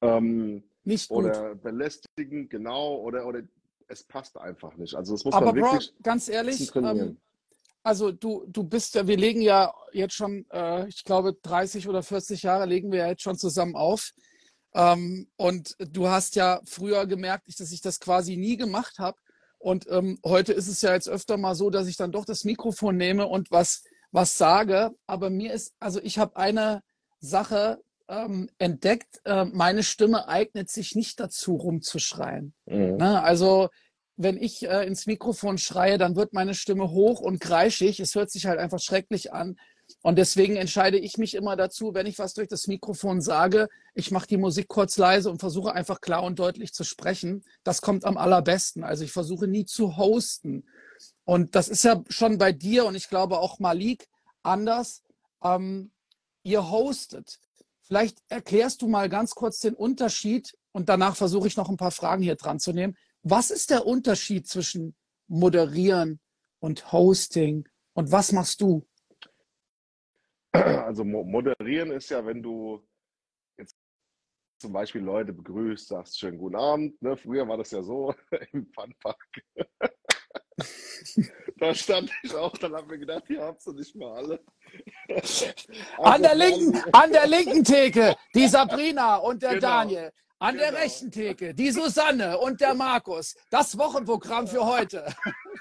[0.00, 3.42] ähm, nicht oder belästigend, genau, oder, oder
[3.88, 4.94] es passt einfach nicht.
[4.94, 7.18] Also das muss Aber man wirklich Bro, ganz ehrlich, ähm,
[7.84, 12.02] also du, du bist ja, wir legen ja jetzt schon, äh, ich glaube, 30 oder
[12.02, 14.12] 40 Jahre legen wir ja jetzt schon zusammen auf.
[14.74, 19.18] Ähm, und du hast ja früher gemerkt, dass ich das quasi nie gemacht habe.
[19.62, 22.42] Und ähm, heute ist es ja jetzt öfter mal so, dass ich dann doch das
[22.42, 24.90] Mikrofon nehme und was, was sage.
[25.06, 26.82] Aber mir ist, also ich habe eine
[27.20, 32.54] Sache ähm, entdeckt, äh, meine Stimme eignet sich nicht dazu, rumzuschreien.
[32.66, 32.96] Mhm.
[32.96, 33.22] Ne?
[33.22, 33.68] Also
[34.16, 38.00] wenn ich äh, ins Mikrofon schreie, dann wird meine Stimme hoch und kreischig.
[38.00, 39.56] Es hört sich halt einfach schrecklich an.
[40.02, 44.10] Und deswegen entscheide ich mich immer dazu, wenn ich was durch das Mikrofon sage, ich
[44.10, 47.44] mache die Musik kurz leise und versuche einfach klar und deutlich zu sprechen.
[47.62, 48.82] Das kommt am allerbesten.
[48.82, 50.64] Also ich versuche nie zu hosten.
[51.24, 54.08] Und das ist ja schon bei dir und ich glaube auch Malik
[54.42, 55.02] anders.
[55.42, 55.92] Ähm,
[56.42, 57.38] ihr hostet.
[57.82, 61.90] Vielleicht erklärst du mal ganz kurz den Unterschied und danach versuche ich noch ein paar
[61.92, 62.96] Fragen hier dran zu nehmen.
[63.22, 64.96] Was ist der Unterschied zwischen
[65.28, 66.18] Moderieren
[66.58, 68.84] und Hosting und was machst du?
[70.52, 72.86] Also moderieren ist ja, wenn du
[73.58, 73.76] jetzt
[74.60, 77.00] zum Beispiel Leute begrüßt, sagst schönen guten Abend.
[77.02, 77.16] Ne?
[77.16, 78.14] Früher war das ja so
[78.52, 79.26] im Funpark.
[81.56, 84.44] da stand ich auch, dann haben wir gedacht, hier habt ihr nicht mal alle.
[85.98, 89.60] an, der linken, an der linken Theke, die Sabrina und der Genau.
[89.60, 90.12] Daniel.
[90.42, 90.80] An der Genau.
[90.80, 93.36] rechten Theke, die Susanne und der Markus.
[93.48, 95.06] Das Wochenprogramm für heute.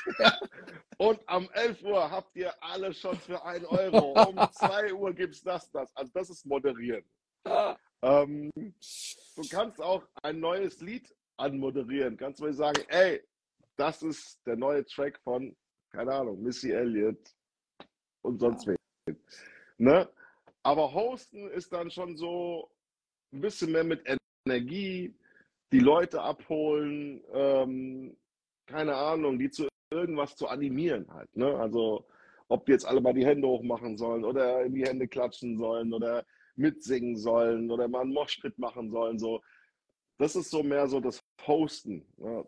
[0.97, 4.13] Und am 11 Uhr habt ihr alle schon für 1 Euro.
[4.27, 5.95] Um 2 Uhr gibt's das, das.
[5.95, 7.03] Also das ist moderieren.
[8.01, 12.17] Ähm, du kannst auch ein neues Lied anmoderieren.
[12.17, 13.23] Kannst du sagen, ey,
[13.77, 15.55] das ist der neue Track von,
[15.91, 17.35] keine Ahnung, Missy Elliott
[18.23, 18.77] und sonst wen.
[19.77, 20.09] Ne?
[20.63, 22.71] Aber Hosten ist dann schon so
[23.31, 24.03] ein bisschen mehr mit
[24.45, 25.13] Energie,
[25.71, 28.17] die Leute abholen, ähm,
[28.65, 31.35] keine Ahnung, die zu irgendwas zu animieren halt.
[31.35, 31.55] Ne?
[31.57, 32.05] Also
[32.47, 35.93] ob die jetzt alle mal die Hände hochmachen sollen oder in die Hände klatschen sollen
[35.93, 36.25] oder
[36.55, 39.19] mitsingen sollen oder mal einen Moshpit machen sollen.
[39.19, 39.41] So.
[40.17, 42.05] Das ist so mehr so das Hosten.
[42.17, 42.45] Ne?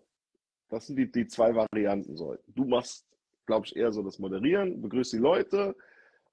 [0.70, 2.18] Das sind die, die zwei Varianten.
[2.18, 2.36] So.
[2.48, 3.06] Du machst,
[3.46, 5.76] glaube ich, eher so das Moderieren, begrüßt die Leute,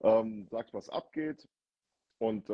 [0.02, 1.46] ähm, sagst, was abgeht
[2.18, 2.50] und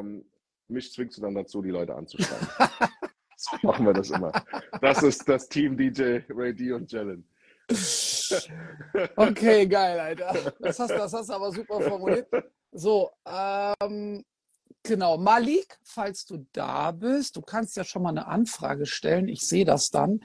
[0.00, 0.24] ähm,
[0.70, 2.48] mich zwingst du dann dazu, die Leute anzuschreiben.
[3.36, 4.32] so machen wir das immer.
[4.80, 7.24] Das ist das Team DJ, Ray D und Jalen.
[9.16, 10.52] Okay, geil, Alter.
[10.60, 12.28] Das hast, das hast du aber super formuliert.
[12.72, 14.24] So, ähm,
[14.82, 15.18] genau.
[15.18, 19.28] Malik, falls du da bist, du kannst ja schon mal eine Anfrage stellen.
[19.28, 20.20] Ich sehe das dann.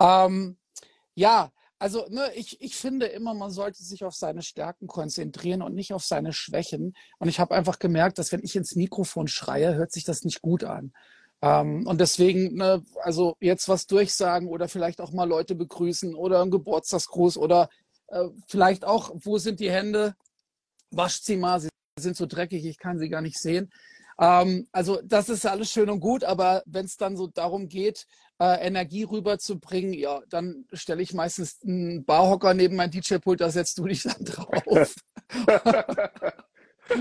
[0.00, 0.56] Ähm,
[1.14, 5.74] ja, also ne, ich, ich finde immer, man sollte sich auf seine Stärken konzentrieren und
[5.74, 6.94] nicht auf seine Schwächen.
[7.18, 10.40] Und ich habe einfach gemerkt, dass wenn ich ins Mikrofon schreie, hört sich das nicht
[10.40, 10.92] gut an.
[11.42, 16.40] Ähm, und deswegen, ne, also jetzt was durchsagen oder vielleicht auch mal Leute begrüßen oder
[16.40, 17.68] einen Geburtstagsgruß oder
[18.08, 20.14] äh, vielleicht auch, wo sind die Hände?
[20.90, 21.68] Wascht sie mal, sie
[22.00, 23.70] sind so dreckig, ich kann sie gar nicht sehen.
[24.18, 28.06] Ähm, also das ist alles schön und gut, aber wenn es dann so darum geht,
[28.38, 33.78] äh, Energie rüberzubringen, ja, dann stelle ich meistens einen Barhocker neben mein DJ-Pult, da setzt
[33.78, 34.62] du dich dann drauf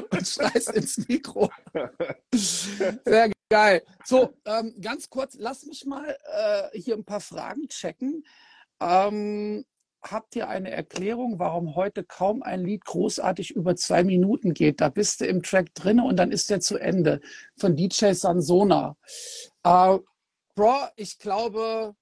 [0.10, 1.50] und schreist ins Mikro.
[2.34, 3.84] Sehr geil.
[4.04, 8.26] So, ähm, ganz kurz, lass mich mal äh, hier ein paar Fragen checken.
[8.82, 9.66] Ähm,
[10.12, 14.82] habt ihr eine Erklärung, warum heute kaum ein Lied großartig über zwei Minuten geht?
[14.82, 17.22] Da bist du im Track drin und dann ist der zu Ende.
[17.58, 18.96] Von DJ Sansona.
[19.64, 19.98] Äh,
[20.56, 21.96] Bro, ich glaube,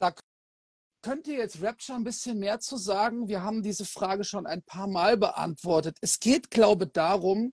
[0.00, 0.12] da
[1.02, 3.28] könnt ihr jetzt Rapture ein bisschen mehr zu sagen.
[3.28, 5.96] Wir haben diese Frage schon ein paar Mal beantwortet.
[6.00, 7.52] Es geht, glaube ich, darum,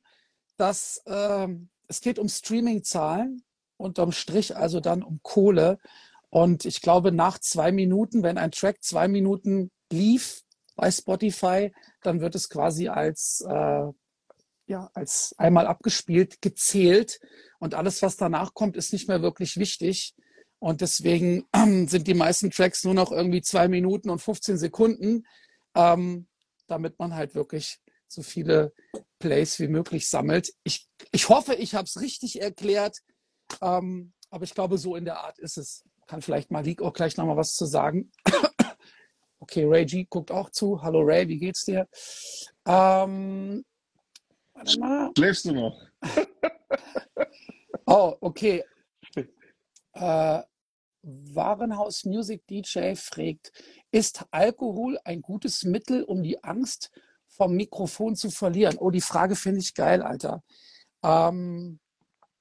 [0.57, 3.43] dass ähm, es geht um Streaming-Zahlen,
[3.77, 5.77] unterm Strich also dann um Kohle.
[6.33, 10.41] Und ich glaube, nach zwei Minuten, wenn ein Track zwei Minuten lief
[10.75, 13.83] bei Spotify, dann wird es quasi als, äh,
[14.65, 17.19] ja, als einmal abgespielt, gezählt.
[17.59, 20.15] Und alles, was danach kommt, ist nicht mehr wirklich wichtig.
[20.57, 21.45] Und deswegen
[21.87, 25.27] sind die meisten Tracks nur noch irgendwie zwei Minuten und 15 Sekunden,
[25.75, 26.25] ähm,
[26.65, 28.73] damit man halt wirklich so viele
[29.19, 30.51] Plays wie möglich sammelt.
[30.63, 33.01] Ich, ich hoffe, ich habe es richtig erklärt,
[33.61, 35.83] ähm, aber ich glaube, so in der Art ist es.
[36.07, 38.11] Kann vielleicht Malik auch gleich nochmal was zu sagen.
[39.39, 40.81] Okay, Ray G guckt auch zu.
[40.81, 41.85] Hallo Ray, wie geht's dir?
[42.65, 43.65] Ähm,
[44.53, 45.11] warte mal.
[45.17, 45.81] Schläfst du noch?
[47.85, 48.63] Oh, okay.
[49.93, 50.41] Äh,
[51.01, 53.51] Warenhaus Music DJ fragt,
[53.91, 56.89] ist Alkohol ein gutes Mittel, um die Angst
[57.27, 58.77] vom Mikrofon zu verlieren?
[58.77, 60.41] Oh, die Frage finde ich geil, Alter.
[61.03, 61.79] Ähm,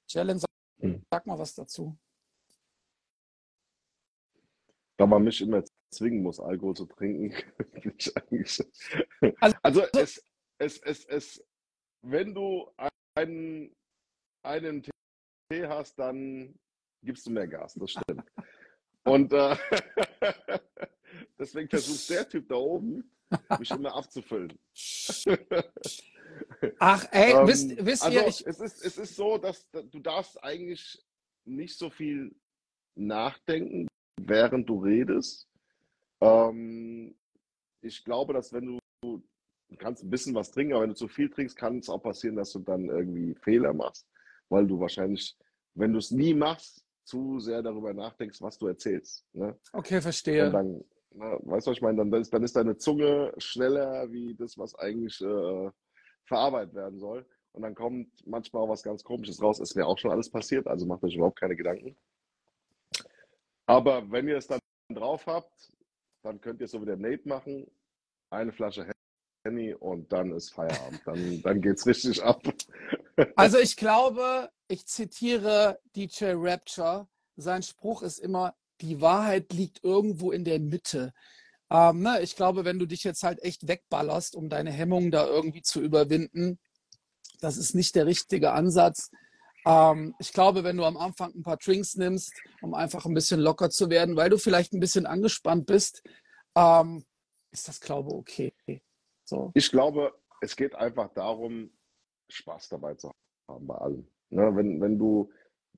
[0.09, 0.48] Jalen, sag,
[0.79, 1.05] Hm.
[1.11, 1.98] sag mal was dazu.
[4.98, 7.35] Da man mich immer zwingen muss, Alkohol zu trinken,
[8.14, 8.62] eigentlich.
[9.40, 10.22] Also- Also es,
[10.59, 11.44] es, es, es,
[12.02, 12.70] wenn du
[13.16, 13.74] einen,
[14.44, 16.55] einen Tee hast, dann
[17.02, 18.24] gibst du mehr Gas, das stimmt.
[19.05, 19.57] Und äh,
[21.38, 23.11] deswegen versucht der Typ da oben,
[23.59, 24.57] mich immer abzufüllen.
[26.78, 29.83] Ach, ey, Ähm, wisst, wisst also ihr, ich, es, ist, es ist so, dass da-
[29.83, 31.05] du darfst eigentlich
[31.44, 32.35] nicht so viel
[32.94, 33.88] nachdenken,
[34.20, 35.48] während du redest.
[36.20, 37.14] Ähm,
[37.81, 39.22] ich glaube, dass wenn du, du
[39.79, 42.37] kannst ein bisschen was trinken, aber wenn du zu viel trinkst, kann es auch passieren,
[42.37, 44.07] dass du dann irgendwie Fehler machst,
[44.48, 45.37] weil du wahrscheinlich,
[45.75, 49.27] wenn du es nie machst, zu sehr darüber nachdenkst, was du erzählst.
[49.33, 49.59] Ne?
[49.72, 50.51] okay, Und verstehe.
[50.51, 51.98] dann, na, weißt du, was ich meine?
[51.98, 55.70] Dann ist, dann ist deine Zunge schneller wie das, was eigentlich äh,
[56.27, 57.27] verarbeitet werden soll.
[57.53, 59.61] Und dann kommt manchmal auch was ganz Komisches raus.
[59.61, 61.96] Ist mir auch schon alles passiert, also macht euch überhaupt keine Gedanken.
[63.72, 64.61] Aber wenn ihr es dann
[64.92, 65.72] drauf habt,
[66.22, 67.66] dann könnt ihr es so wie der Nate machen.
[68.30, 68.87] Eine Flasche
[69.44, 71.00] Henny und dann ist Feierabend.
[71.06, 72.42] Dann, dann geht's richtig ab.
[73.37, 77.08] Also ich glaube, ich zitiere DJ Rapture.
[77.37, 81.12] Sein Spruch ist immer, die Wahrheit liegt irgendwo in der Mitte.
[81.70, 85.26] Ähm, ne, ich glaube, wenn du dich jetzt halt echt wegballerst, um deine Hemmungen da
[85.26, 86.58] irgendwie zu überwinden,
[87.40, 89.11] das ist nicht der richtige Ansatz.
[89.64, 93.40] Ähm, ich glaube, wenn du am Anfang ein paar Drinks nimmst, um einfach ein bisschen
[93.40, 96.03] locker zu werden, weil du vielleicht ein bisschen angespannt bist,
[96.57, 97.05] ähm,
[97.53, 98.83] ist das, glaube ich, okay.
[99.25, 99.53] So.
[99.55, 101.70] Ich glaube, es geht einfach darum,
[102.29, 103.12] Spaß dabei zu
[103.48, 104.07] haben bei allem.
[104.31, 105.31] Ne, wenn, wenn du,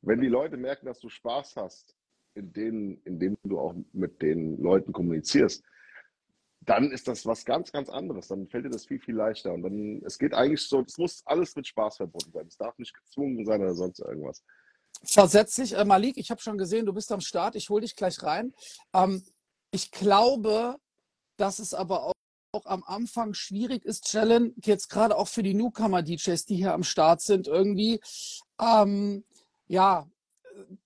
[0.02, 1.96] wenn die Leute merken, dass du Spaß hast,
[2.34, 5.64] in denen, indem du auch mit den Leuten kommunizierst,
[6.66, 8.28] dann ist das was ganz, ganz anderes.
[8.28, 9.52] Dann fällt dir das viel, viel leichter.
[9.52, 12.46] Und dann, es geht eigentlich so, es muss alles mit Spaß verbunden sein.
[12.46, 14.42] Es darf nicht gezwungen sein oder sonst irgendwas.
[15.02, 17.96] Versetz dich, äh, Malik, ich habe schon gesehen, du bist am Start, ich hole dich
[17.96, 18.54] gleich rein.
[18.94, 19.22] Ähm,
[19.70, 20.76] ich glaube,
[21.36, 22.12] dass es aber auch,
[22.52, 26.84] auch am Anfang schwierig ist, Challenge, jetzt gerade auch für die Newcomer-DJs, die hier am
[26.84, 28.00] Start sind, irgendwie,
[28.60, 29.24] ähm,
[29.66, 30.06] ja,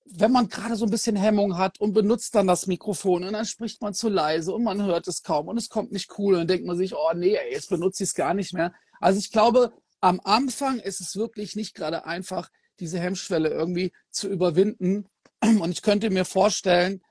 [0.05, 3.45] wenn man gerade so ein bisschen Hemmung hat und benutzt dann das Mikrofon und dann
[3.45, 6.41] spricht man zu leise und man hört es kaum und es kommt nicht cool und
[6.41, 8.73] dann denkt man sich, oh nee, ey, jetzt benutze ich es gar nicht mehr.
[9.01, 12.49] Also ich glaube, am Anfang ist es wirklich nicht gerade einfach,
[12.81, 15.07] diese Hemmschwelle irgendwie zu überwinden.
[15.43, 17.03] Und ich könnte mir vorstellen,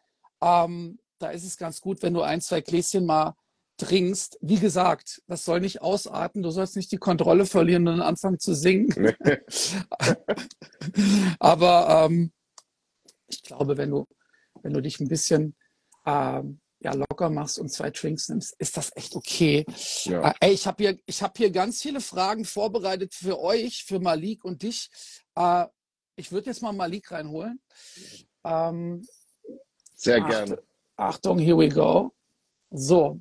[0.41, 3.35] ähm, da ist es ganz gut, wenn du ein, zwei Gläschen mal
[3.77, 4.37] trinkst.
[4.41, 6.43] Wie gesagt, das soll nicht ausarten.
[6.43, 8.89] Du sollst nicht die Kontrolle verlieren und anfangen zu singen.
[11.39, 12.31] Aber ähm,
[13.27, 14.05] ich glaube, wenn du,
[14.61, 15.55] wenn du dich ein bisschen
[16.05, 19.65] ähm, ja, locker machst und zwei Drinks nimmst, ist das echt okay.
[20.03, 20.29] Ja.
[20.29, 24.43] Äh, ey, ich habe hier, hab hier ganz viele Fragen vorbereitet für euch, für Malik
[24.43, 24.89] und dich.
[25.35, 25.65] Äh,
[26.15, 27.61] ich würde jetzt mal Malik reinholen.
[28.43, 29.05] Ähm,
[29.95, 30.63] Sehr Acht, gerne.
[30.95, 32.13] Achtung, here we go.
[32.69, 33.19] So.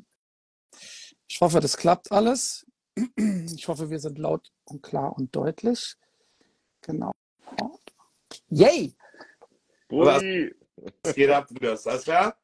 [1.28, 2.66] Ich hoffe, das klappt alles.
[3.54, 5.96] Ich hoffe, wir sind laut und klar und deutlich.
[6.80, 7.12] Genau.
[8.48, 8.96] Yay!
[9.88, 11.78] Was geht ab, Bruder?
[11.84, 12.36] Alles klar?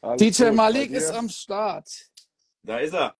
[0.00, 1.88] Alles DJ gut, Malik ist am Start.
[2.62, 3.14] Da ist er.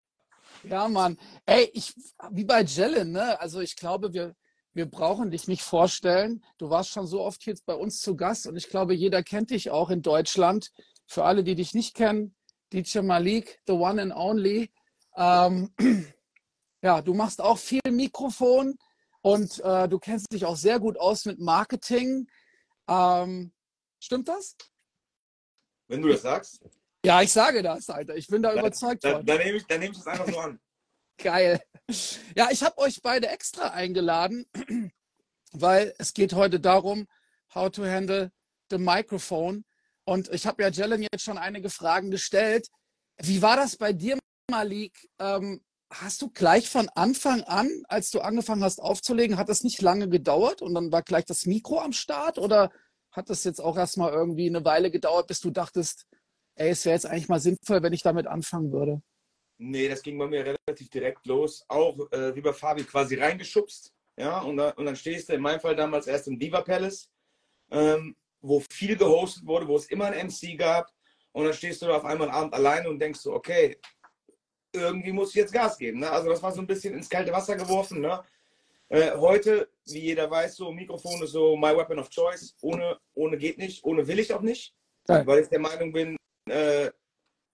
[0.64, 1.18] Ja, Mann.
[1.46, 1.94] Ey, ich,
[2.30, 3.40] wie bei Jellen, ne?
[3.40, 4.34] Also ich glaube, wir,
[4.72, 6.44] wir brauchen dich nicht vorstellen.
[6.58, 9.50] Du warst schon so oft jetzt bei uns zu Gast und ich glaube, jeder kennt
[9.50, 10.70] dich auch in Deutschland.
[11.06, 12.34] Für alle, die dich nicht kennen,
[12.72, 14.70] DJ Malik, the one and only.
[15.16, 15.74] Ähm,
[16.82, 18.76] ja, du machst auch viel Mikrofon
[19.20, 22.28] und äh, du kennst dich auch sehr gut aus mit Marketing.
[22.88, 23.52] Ähm,
[24.02, 24.56] Stimmt das?
[25.86, 26.60] Wenn du das sagst.
[27.04, 28.16] Ja, ich sage das, Alter.
[28.16, 29.26] Ich bin da dann, überzeugt dann, von.
[29.26, 30.60] Dann nehme ich, dann nehme ich das einfach so an.
[31.18, 31.62] Geil.
[32.34, 34.44] Ja, ich habe euch beide extra eingeladen,
[35.52, 37.06] weil es geht heute darum,
[37.54, 38.32] how to handle
[38.70, 39.64] the microphone.
[40.04, 42.68] Und ich habe ja Jelen jetzt schon einige Fragen gestellt.
[43.18, 44.18] Wie war das bei dir,
[44.50, 45.08] Malik?
[45.20, 49.80] Ähm, hast du gleich von Anfang an, als du angefangen hast aufzulegen, hat das nicht
[49.80, 52.72] lange gedauert und dann war gleich das Mikro am Start oder
[53.12, 56.06] hat das jetzt auch erstmal irgendwie eine Weile gedauert, bis du dachtest,
[56.56, 59.02] ey, es wäre jetzt eigentlich mal sinnvoll, wenn ich damit anfangen würde?
[59.58, 61.64] Nee, das ging bei mir relativ direkt los.
[61.68, 63.92] Auch äh, wie bei Fabi quasi reingeschubst.
[64.18, 67.08] Ja, und, da, und dann stehst du in meinem Fall damals erst im Diva Palace,
[67.70, 70.90] ähm, wo viel gehostet wurde, wo es immer ein MC gab.
[71.32, 73.78] Und dann stehst du da auf einmal Abend alleine und denkst so, okay,
[74.74, 76.00] irgendwie muss ich jetzt Gas geben.
[76.00, 76.10] Ne?
[76.10, 78.00] Also das war so ein bisschen ins kalte Wasser geworfen.
[78.00, 78.22] Ne?
[78.92, 82.54] Äh, heute, wie jeder weiß, so Mikrofon ist so my weapon of choice.
[82.60, 84.74] Ohne, ohne geht nicht, ohne will ich auch nicht,
[85.08, 85.26] Nein.
[85.26, 86.14] weil ich der Meinung bin,
[86.46, 86.90] äh,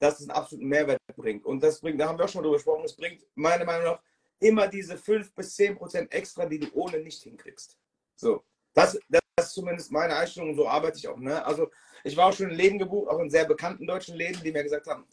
[0.01, 1.45] dass es einen absoluten Mehrwert bringt.
[1.45, 4.03] Und das bringt, da haben wir auch schon drüber gesprochen, es bringt meiner Meinung nach
[4.41, 7.79] immer diese 5 bis 10 Prozent extra, die du ohne nicht hinkriegst.
[8.17, 8.43] So,
[8.75, 11.19] das, das ist zumindest meine Einstellung so arbeite ich auch.
[11.19, 11.45] Ne?
[11.47, 11.71] Also
[12.03, 14.65] ich war auch schon in Läden gebucht, auch in sehr bekannten deutschen Läden, die mir
[14.65, 15.07] gesagt haben,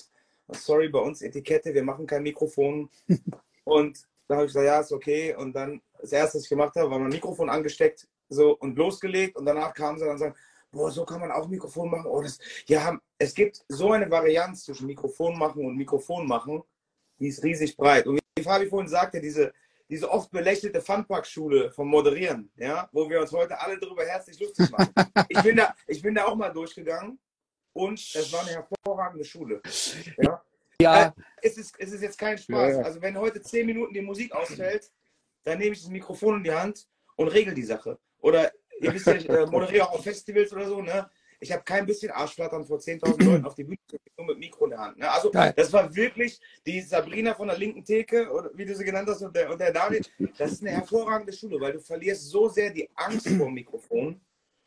[0.54, 2.90] sorry, bei uns Etikette, wir machen kein Mikrofon.
[3.64, 5.36] und da habe ich gesagt, ja, ist okay.
[5.36, 9.36] Und dann das erste, was ich gemacht habe, war mein Mikrofon angesteckt so und losgelegt.
[9.38, 10.36] Und danach kamen sie dann und sagen,
[10.72, 12.08] boah, so kann man auch Mikrofon machen.
[12.08, 12.38] Oh, das,
[12.68, 16.64] ja, es gibt so eine Varianz zwischen Mikrofon machen und Mikrofon machen,
[17.20, 18.08] die ist riesig breit.
[18.08, 19.54] Und wie Fabi vorhin sagte, diese,
[19.90, 24.70] diese oft belächelte Funpark-Schule vom Moderieren, ja, wo wir uns heute alle darüber herzlich lustig
[24.70, 24.94] machen.
[25.30, 27.20] ich, bin da, ich bin da auch mal durchgegangen
[27.74, 29.62] und es war eine hervorragende Schule.
[30.18, 30.44] Ja.
[30.82, 31.06] Ja.
[31.06, 31.12] Äh,
[31.42, 32.74] es, ist, es ist jetzt kein Spaß.
[32.74, 32.86] Ja, ja.
[32.86, 34.92] Also wenn heute zehn Minuten die Musik ausfällt,
[35.46, 37.98] dann nehme ich das Mikrofon in die Hand und regel die Sache.
[38.20, 41.10] Oder ihr wisst ja, ich äh, moderiere auch auf Festivals oder so, ne?
[41.40, 43.78] Ich habe kein bisschen Arschflattern vor 10.000 Leuten auf die Bühne,
[44.18, 44.98] nur mit Mikro in der Hand.
[44.98, 45.12] Ne?
[45.12, 45.54] Also, Geil.
[45.56, 49.22] das war wirklich die Sabrina von der linken Theke, oder wie du sie genannt hast,
[49.22, 50.10] und der, und der David.
[50.38, 54.22] Das ist eine hervorragende Schule, weil du verlierst so sehr die Angst vor dem Mikrofon.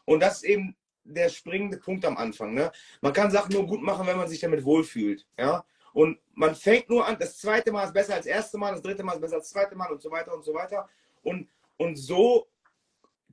[0.04, 2.54] Und das ist eben der springende Punkt am Anfang.
[2.54, 2.70] Ne?
[3.00, 5.26] Man kann Sachen nur gut machen, wenn man sich damit wohlfühlt.
[5.38, 5.64] Ja?
[5.92, 8.82] Und man fängt nur an, das zweite Mal ist besser als das erste Mal, das
[8.82, 10.88] dritte Mal ist besser als das zweite Mal und so weiter und so weiter.
[11.22, 12.46] Und, und so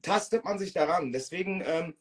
[0.01, 1.11] tastet man sich daran.
[1.11, 1.95] Deswegen, ähm,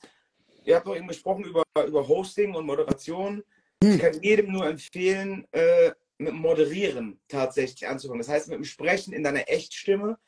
[0.64, 3.42] ihr habt doch eben gesprochen über, über Hosting und Moderation.
[3.82, 8.20] Ich kann jedem nur empfehlen, äh, mit Moderieren tatsächlich anzufangen.
[8.20, 10.18] Das heißt, mit dem Sprechen in deiner Echtstimme,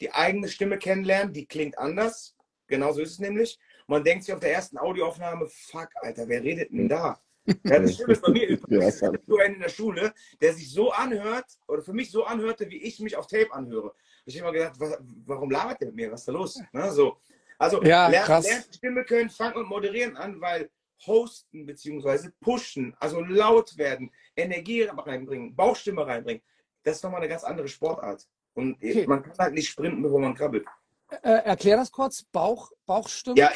[0.00, 2.36] die eigene Stimme kennenlernen, die klingt anders.
[2.66, 3.58] Genauso ist es nämlich.
[3.86, 7.20] Man denkt sich auf der ersten Audioaufnahme, fuck, Alter, wer redet denn da?
[7.46, 10.92] Ja, das ist bei mir übrigens, ja, so einen in der Schule, der sich so
[10.92, 13.94] anhört, oder für mich so anhörte, wie ich mich auf Tape anhöre.
[14.24, 16.12] Ich habe immer gedacht, was, warum labert der mit mir?
[16.12, 16.60] Was ist da los?
[16.72, 17.18] Ne, so.
[17.58, 20.70] Also Ja, lernt, lernt Stimme können, fangen und moderieren an, weil
[21.06, 22.30] hosten bzw.
[22.40, 26.42] pushen, also laut werden, Energie reinbringen, Bauchstimme reinbringen,
[26.82, 28.26] das ist nochmal eine ganz andere Sportart.
[28.54, 29.06] Und Okay.
[29.06, 30.66] man kann halt nicht sprinten, bevor man krabbelt.
[31.22, 32.22] Äh, erklär das kurz.
[32.24, 33.38] Bauch, Bauchstimme.
[33.38, 33.52] Ja,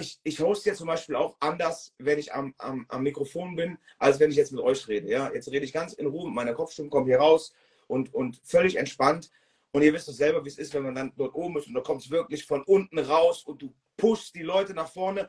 [0.00, 3.78] ich, ich hoste jetzt zum Beispiel auch anders, wenn ich am, am, am Mikrofon bin,
[3.98, 5.08] als wenn ich jetzt mit euch rede.
[5.08, 5.32] Ja?
[5.32, 7.52] Jetzt rede ich ganz in Ruhe, meine Kopfstimme kommt hier raus
[7.86, 9.30] und, und völlig entspannt.
[9.72, 11.74] Und ihr wisst doch selber, wie es ist, wenn man dann dort oben ist und
[11.74, 15.28] da kommt es wirklich von unten raus und du pushst die Leute nach vorne.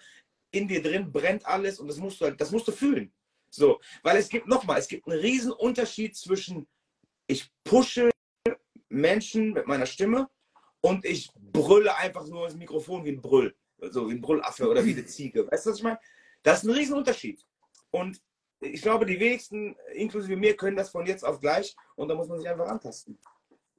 [0.51, 3.13] In dir drin brennt alles und das musst du, halt- das musst du fühlen.
[3.49, 6.67] So, weil es gibt nochmal, es gibt einen riesen Unterschied zwischen
[7.27, 8.09] ich pushe
[8.89, 10.29] Menschen mit meiner Stimme
[10.81, 13.55] und ich brülle einfach nur ins Mikrofon wie ein Brüll.
[13.89, 15.49] So wie ein Brüllaffe oder wie eine Ziege.
[15.49, 15.99] Weißt du, was ich meine?
[16.43, 17.43] Das ist ein Riesenunterschied.
[17.89, 18.21] Und
[18.59, 22.27] ich glaube, die wenigsten, inklusive mir, können das von jetzt auf gleich und da muss
[22.27, 23.17] man sich einfach antasten.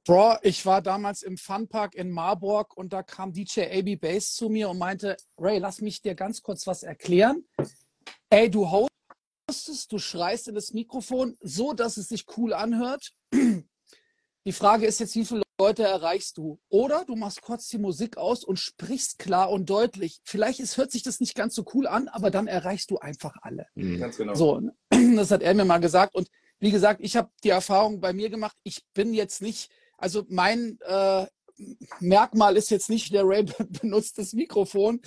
[0.05, 4.49] Bro, ich war damals im Funpark in Marburg und da kam DJ AB Bass zu
[4.49, 7.45] mir und meinte, Ray, lass mich dir ganz kurz was erklären.
[8.29, 13.13] Ey, du hostest, du schreist in das Mikrofon so, dass es sich cool anhört.
[14.45, 16.59] Die Frage ist jetzt, wie viele Leute erreichst du?
[16.69, 20.19] Oder du machst kurz die Musik aus und sprichst klar und deutlich.
[20.23, 23.35] Vielleicht ist, hört sich das nicht ganz so cool an, aber dann erreichst du einfach
[23.41, 23.67] alle.
[23.75, 24.33] Ganz genau.
[24.33, 24.75] So, ne?
[25.15, 26.15] das hat er mir mal gesagt.
[26.15, 26.29] Und
[26.59, 28.57] wie gesagt, ich habe die Erfahrung bei mir gemacht.
[28.63, 31.27] Ich bin jetzt nicht, also mein äh,
[31.99, 33.43] Merkmal ist jetzt nicht, der Ray
[33.81, 35.01] benutzt das Mikrofon,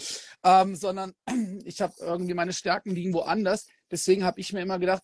[0.45, 1.13] ähm, sondern
[1.65, 3.67] ich habe irgendwie meine Stärken liegen woanders.
[3.91, 5.03] Deswegen habe ich mir immer gedacht,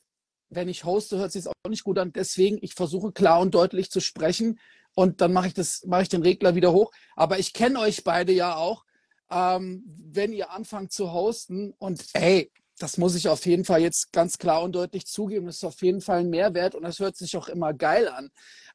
[0.51, 2.13] wenn ich hoste, hört sich auch nicht gut an.
[2.13, 4.59] Deswegen, ich versuche klar und deutlich zu sprechen
[4.95, 6.93] und dann mache ich das, mache ich den Regler wieder hoch.
[7.17, 8.85] Aber ich kenne euch beide ja auch,
[9.31, 14.13] ähm, wenn ihr anfangt zu hosten und ey, das muss ich auf jeden Fall jetzt
[14.13, 15.47] ganz klar und deutlich zugeben.
[15.47, 18.31] Das ist auf jeden Fall ein Mehrwert und das hört sich auch immer geil an.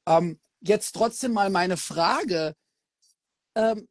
[0.08, 2.56] Ähm, jetzt trotzdem mal meine Frage.
[3.56, 3.88] Ähm,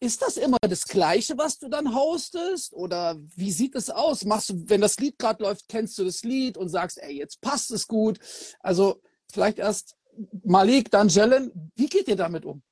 [0.00, 2.72] ist das immer das Gleiche, was du dann hostest?
[2.72, 4.24] Oder wie sieht es aus?
[4.24, 7.40] Machst du, wenn das Lied gerade läuft, kennst du das Lied und sagst, ey, jetzt
[7.40, 8.18] passt es gut.
[8.60, 9.96] Also vielleicht erst
[10.44, 11.70] Malik, dann Jelen.
[11.74, 12.62] Wie geht ihr damit um?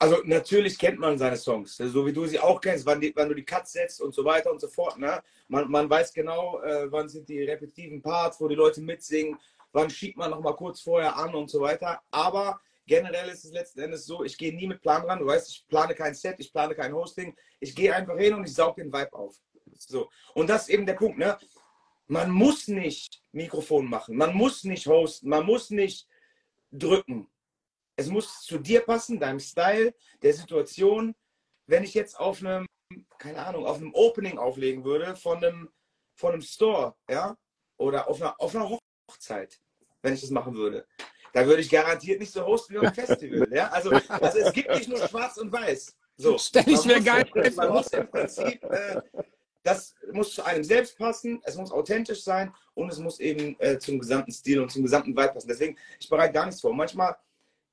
[0.00, 3.28] Also natürlich kennt man seine Songs, so wie du sie auch kennst, wann, die, wann
[3.28, 4.96] du die Cuts setzt und so weiter und so fort.
[4.96, 5.20] Ne?
[5.48, 9.36] Man, man weiß genau, äh, wann sind die repetitiven Parts, wo die Leute mitsingen,
[9.72, 12.00] wann schiebt man noch mal kurz vorher an und so weiter.
[12.12, 15.18] Aber generell ist es letzten Endes so, ich gehe nie mit Plan ran.
[15.18, 17.34] Du weißt, ich plane kein Set, ich plane kein Hosting.
[17.58, 19.34] Ich gehe einfach hin und ich saug den Vibe auf.
[19.76, 20.08] So.
[20.34, 21.18] Und das ist eben der Punkt.
[21.18, 21.36] Ne?
[22.06, 26.06] Man muss nicht Mikrofon machen, man muss nicht hosten, man muss nicht
[26.70, 27.28] drücken
[27.98, 29.92] es muss zu dir passen, deinem Style,
[30.22, 31.14] der Situation.
[31.66, 32.64] Wenn ich jetzt auf einem,
[33.18, 35.68] keine Ahnung, auf einem Opening auflegen würde von einem,
[36.14, 37.36] von einem Store, ja,
[37.76, 38.70] oder auf einer, auf einer
[39.08, 39.60] Hochzeit,
[40.02, 40.86] wenn ich das machen würde,
[41.32, 43.68] da würde ich garantiert nicht so hosten wie auf einem Festival, ja.
[43.68, 45.96] Also, also es gibt nicht nur schwarz und weiß.
[46.16, 49.02] So, Stell ich mir geil Man muss im Prinzip, äh,
[49.64, 53.78] das muss zu einem selbst passen, es muss authentisch sein und es muss eben äh,
[53.78, 55.48] zum gesamten Stil und zum gesamten Vibe passen.
[55.48, 56.72] Deswegen, ich bereite gar nichts vor.
[56.72, 57.16] Manchmal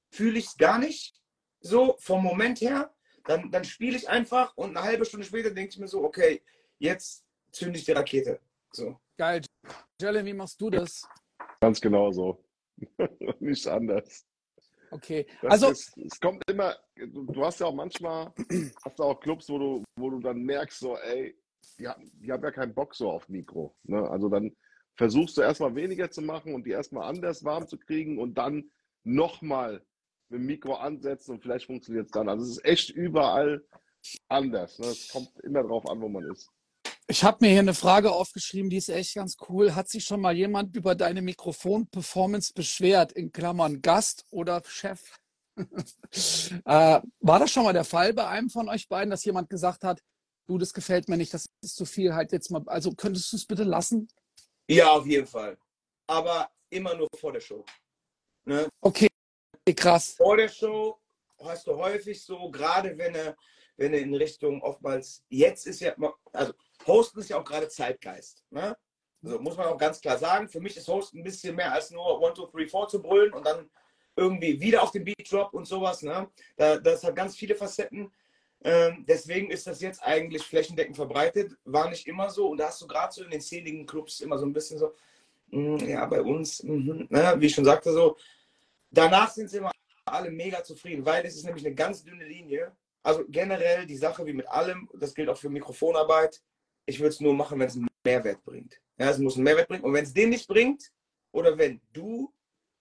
[0.10, 1.14] fühle ich es gar nicht
[1.62, 2.92] so vom Moment her.
[3.26, 6.42] Dann, dann spiele ich einfach und eine halbe Stunde später denke ich mir so, okay,
[6.80, 8.40] jetzt zünde ich die Rakete.
[8.72, 9.00] So.
[9.18, 9.42] Geil.
[10.02, 11.08] Jelen, wie machst du das?
[11.62, 12.44] Ganz genau so.
[13.40, 14.26] Nicht anders.
[14.92, 15.26] Okay.
[15.42, 18.32] Das Also, ist, es kommt immer, du, du hast ja auch manchmal,
[18.84, 21.36] hast du auch Clubs, wo du, wo du dann merkst, so, ey,
[21.80, 23.76] die, haben- die haben ja keinen Bock so auf Mikro.
[23.84, 24.08] Ne?
[24.10, 24.56] Also dann
[24.96, 28.72] versuchst du erstmal weniger zu machen und die erstmal anders warm zu kriegen und dann
[29.04, 29.86] nochmal
[30.30, 32.30] mit dem Mikro ansetzen und vielleicht funktioniert es dann.
[32.30, 33.64] Also es ist echt überall
[34.28, 34.80] anders.
[34.80, 34.88] Ne?
[34.88, 36.50] Es kommt immer drauf an, wo man ist.
[37.08, 39.76] Ich habe mir hier eine Frage aufgeschrieben, die ist echt ganz cool.
[39.76, 45.02] Hat sich schon mal jemand über deine Mikrofon-Performance beschwert, in Klammern Gast oder Chef?
[45.58, 49.84] äh, war das schon mal der Fall bei einem von euch beiden, dass jemand gesagt
[49.84, 50.02] hat,
[50.48, 53.38] du, das gefällt mir nicht, das ist zu viel, halt jetzt mal, also könntest du
[53.38, 54.08] es bitte lassen?
[54.68, 55.58] Ja, auf jeden Fall.
[56.08, 57.64] Aber immer nur vor der Show.
[58.46, 58.68] Ne?
[58.82, 59.08] Okay,
[59.76, 60.16] krass.
[60.18, 61.00] Vor der Show
[61.40, 63.36] hast du häufig so, gerade wenn er
[63.78, 65.94] wenn in Richtung oftmals, jetzt ist ja,
[66.32, 66.54] also
[66.88, 68.44] Hosten ist ja auch gerade Zeitgeist.
[68.50, 68.76] Ne?
[69.22, 70.48] So muss man auch ganz klar sagen.
[70.48, 73.34] Für mich ist Host ein bisschen mehr als nur 1, 2, 3, 4 zu brüllen
[73.34, 73.70] und dann
[74.16, 76.02] irgendwie wieder auf den Beat Drop und sowas.
[76.04, 76.30] Ne?
[76.56, 78.12] Da, das hat ganz viele Facetten.
[78.66, 81.56] Ähm, deswegen ist das jetzt eigentlich flächendeckend verbreitet.
[81.66, 82.48] War nicht immer so.
[82.50, 84.96] Und da hast du gerade so in den zähligen Clubs immer so ein bisschen so,
[85.52, 87.36] mh, ja, bei uns, mh, ne?
[87.38, 88.18] wie ich schon sagte, so.
[88.90, 89.72] Danach sind sie immer
[90.06, 92.76] alle mega zufrieden, weil es ist nämlich eine ganz dünne Linie.
[93.04, 96.42] Also generell die Sache wie mit allem, das gilt auch für Mikrofonarbeit.
[96.88, 98.82] Ich würde es nur machen, wenn es einen Mehrwert bringt.
[98.98, 99.84] Ja, es muss einen Mehrwert bringen.
[99.84, 100.92] Und wenn es den nicht bringt,
[101.32, 102.34] oder wenn du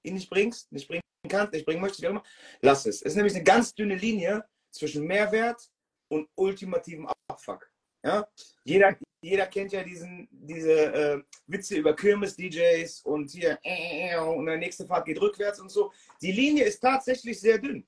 [0.02, 2.24] ihn nicht bringst, nicht bringen kannst, nicht bringen möchtest, wie auch immer,
[2.62, 3.02] lass es.
[3.02, 5.70] Es ist nämlich eine ganz dünne Linie zwischen Mehrwert
[6.08, 7.70] und ultimativem Abfuck.
[8.02, 8.26] Ja?
[8.64, 14.46] Jeder, jeder kennt ja diesen, diese äh, Witze über Kirmes-DJs und hier äh, äh, und
[14.46, 15.92] der nächste Fahrt geht rückwärts und so.
[16.20, 17.86] Die Linie ist tatsächlich sehr dünn.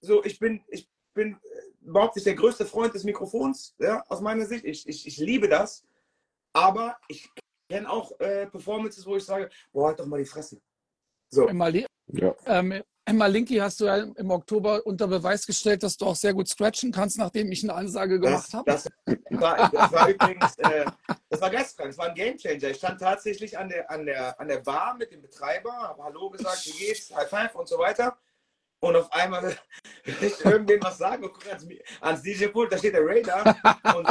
[0.00, 1.38] So, ich bin, ich bin
[1.80, 4.64] überhaupt nicht der größte Freund des Mikrofons, ja, aus meiner Sicht.
[4.64, 5.84] Ich, ich, ich liebe das.
[6.52, 7.28] Aber ich
[7.68, 10.60] kenne auch äh, Performances, wo ich sage, boah, halt doch mal die Fresse.
[11.30, 11.48] So.
[11.48, 12.36] Emma, ja.
[12.46, 16.32] ähm, Emma Linky hast du ja im Oktober unter Beweis gestellt, dass du auch sehr
[16.32, 18.70] gut scratchen kannst, nachdem ich eine Ansage gemacht habe.
[18.70, 18.88] Das,
[19.30, 20.86] war, das war übrigens, äh,
[21.28, 22.70] das war geisteskrank, das war ein Gamechanger.
[22.70, 26.30] Ich stand tatsächlich an der, an, der, an der Bar mit dem Betreiber, habe Hallo
[26.30, 28.16] gesagt, wie geht's, High Five und so weiter.
[28.80, 29.42] Und auf einmal
[30.04, 31.66] will ich irgendwem was sagen und gucke ans,
[32.00, 33.56] ans DJ-Pult, da steht der Radar.
[33.96, 34.08] Und,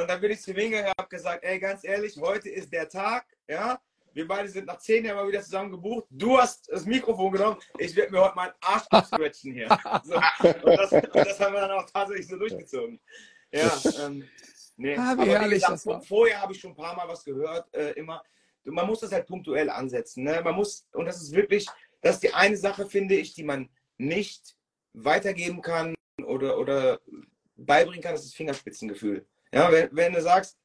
[0.00, 2.88] und dann bin ich zu Winge und habe gesagt, ey, ganz ehrlich, heute ist der
[2.88, 3.80] Tag, ja,
[4.18, 6.06] wir beide sind nach zehn Jahren mal wieder zusammen gebucht.
[6.10, 7.56] Du hast das Mikrofon genommen.
[7.78, 9.68] Ich werde mir heute meinen Arsch absquetschen hier.
[10.02, 10.16] So.
[10.16, 12.98] Und, das, und, das, haben wir dann auch tatsächlich so durchgezogen.
[13.52, 14.24] Ja, ähm,
[14.76, 14.96] nee.
[14.96, 17.72] Ah, Aber wie gesagt, vorher habe ich schon ein paar Mal was gehört.
[17.72, 18.20] Äh, immer.
[18.64, 20.24] Man muss das halt punktuell ansetzen.
[20.24, 20.40] Ne?
[20.42, 21.68] Man muss, und das ist wirklich,
[22.00, 24.56] das ist die eine Sache, finde ich, die man nicht
[24.94, 25.94] weitergeben kann
[26.24, 27.00] oder, oder
[27.54, 29.24] beibringen kann, das ist das Fingerspitzengefühl.
[29.52, 30.58] Ja, wenn, wenn du sagst,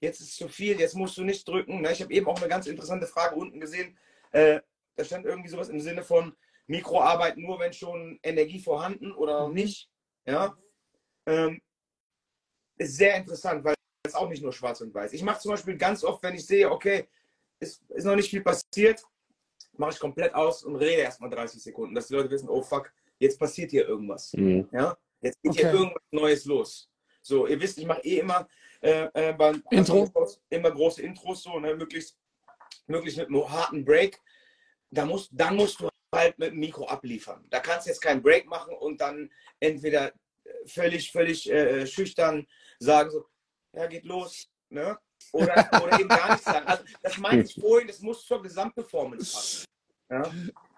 [0.00, 1.80] jetzt ist zu viel, jetzt musst du nicht drücken.
[1.80, 1.92] Ne?
[1.92, 3.96] Ich habe eben auch eine ganz interessante Frage unten gesehen.
[4.32, 4.60] Äh,
[4.96, 6.34] da stand irgendwie sowas im Sinne von
[6.66, 9.54] Mikroarbeit nur, wenn schon Energie vorhanden oder mhm.
[9.54, 9.90] nicht.
[10.26, 10.56] Ja.
[11.26, 11.60] Ähm,
[12.76, 13.74] ist sehr interessant, weil
[14.06, 15.12] es auch nicht nur schwarz und weiß.
[15.12, 17.08] Ich mache zum Beispiel ganz oft, wenn ich sehe, okay,
[17.60, 19.02] ist, ist noch nicht viel passiert,
[19.76, 22.92] mache ich komplett aus und rede erstmal 30 Sekunden, dass die Leute wissen, oh fuck,
[23.18, 24.32] jetzt passiert hier irgendwas.
[24.34, 24.68] Mhm.
[24.72, 24.96] Ja?
[25.20, 25.62] Jetzt geht okay.
[25.62, 26.90] hier irgendwas Neues los.
[27.20, 28.46] So, ihr wisst, ich mache eh immer
[28.80, 30.10] äh, äh, beim Intro.
[30.50, 32.16] immer große Intros, so, ne, möglichst,
[32.86, 34.20] möglichst mit einem harten Break.
[34.90, 37.44] Da musst, dann musst du halt mit dem Mikro abliefern.
[37.50, 40.12] Da kannst du jetzt keinen Break machen und dann entweder
[40.66, 42.46] völlig, völlig äh, schüchtern
[42.78, 43.26] sagen, so,
[43.74, 44.98] ja, geht los, ne?
[45.32, 46.66] Oder, oder eben gar nichts sagen.
[46.66, 49.64] Also, das meinte ich vorhin, das muss zur Gesamtperformance passen.
[50.10, 50.30] Ja?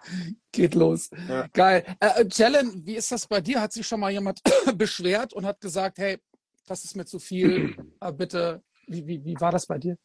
[0.52, 1.10] Geht los.
[1.28, 1.46] Ja.
[1.48, 1.84] Geil.
[2.00, 3.60] Äh, Jalen, wie ist das bei dir?
[3.60, 4.40] Hat sich schon mal jemand
[4.74, 6.18] beschwert und hat gesagt, hey,
[6.66, 7.76] das ist mir zu viel.
[8.16, 9.96] Bitte, wie, wie, wie war das bei dir?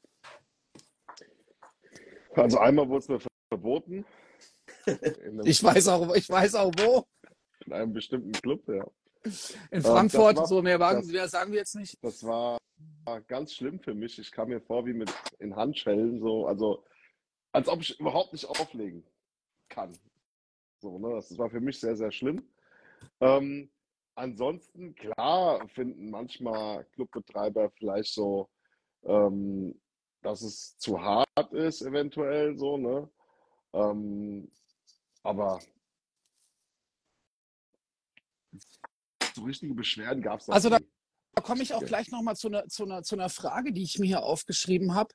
[2.36, 4.06] Also einmal wurde es mir verboten.
[5.44, 7.06] ich weiß auch, ich weiß auch wo.
[7.66, 8.86] In einem bestimmten Club, ja.
[9.72, 11.98] In Frankfurt, war, so mehr, wagen, das, sagen wir jetzt nicht.
[12.04, 12.60] Das war,
[13.06, 14.20] war, ganz schlimm für mich.
[14.20, 16.84] Ich kam mir vor wie mit in Handschellen, so, also
[17.52, 19.04] als ob ich überhaupt nicht auflegen
[19.70, 19.98] kann.
[20.82, 21.10] So, ne?
[21.16, 22.48] Das war für mich sehr, sehr schlimm.
[23.20, 23.72] Ähm,
[24.16, 28.50] ansonsten, klar, finden manchmal Clubbetreiber vielleicht so,
[29.04, 29.80] ähm,
[30.22, 33.10] dass es zu hart ist, eventuell so, ne?
[33.74, 34.52] Ähm,
[35.24, 35.60] aber
[39.34, 40.80] so richtige Beschwerden gab es Also da,
[41.34, 44.00] da komme ich auch gleich nochmal zu einer, zu, einer, zu einer Frage, die ich
[44.00, 45.14] mir hier aufgeschrieben habe.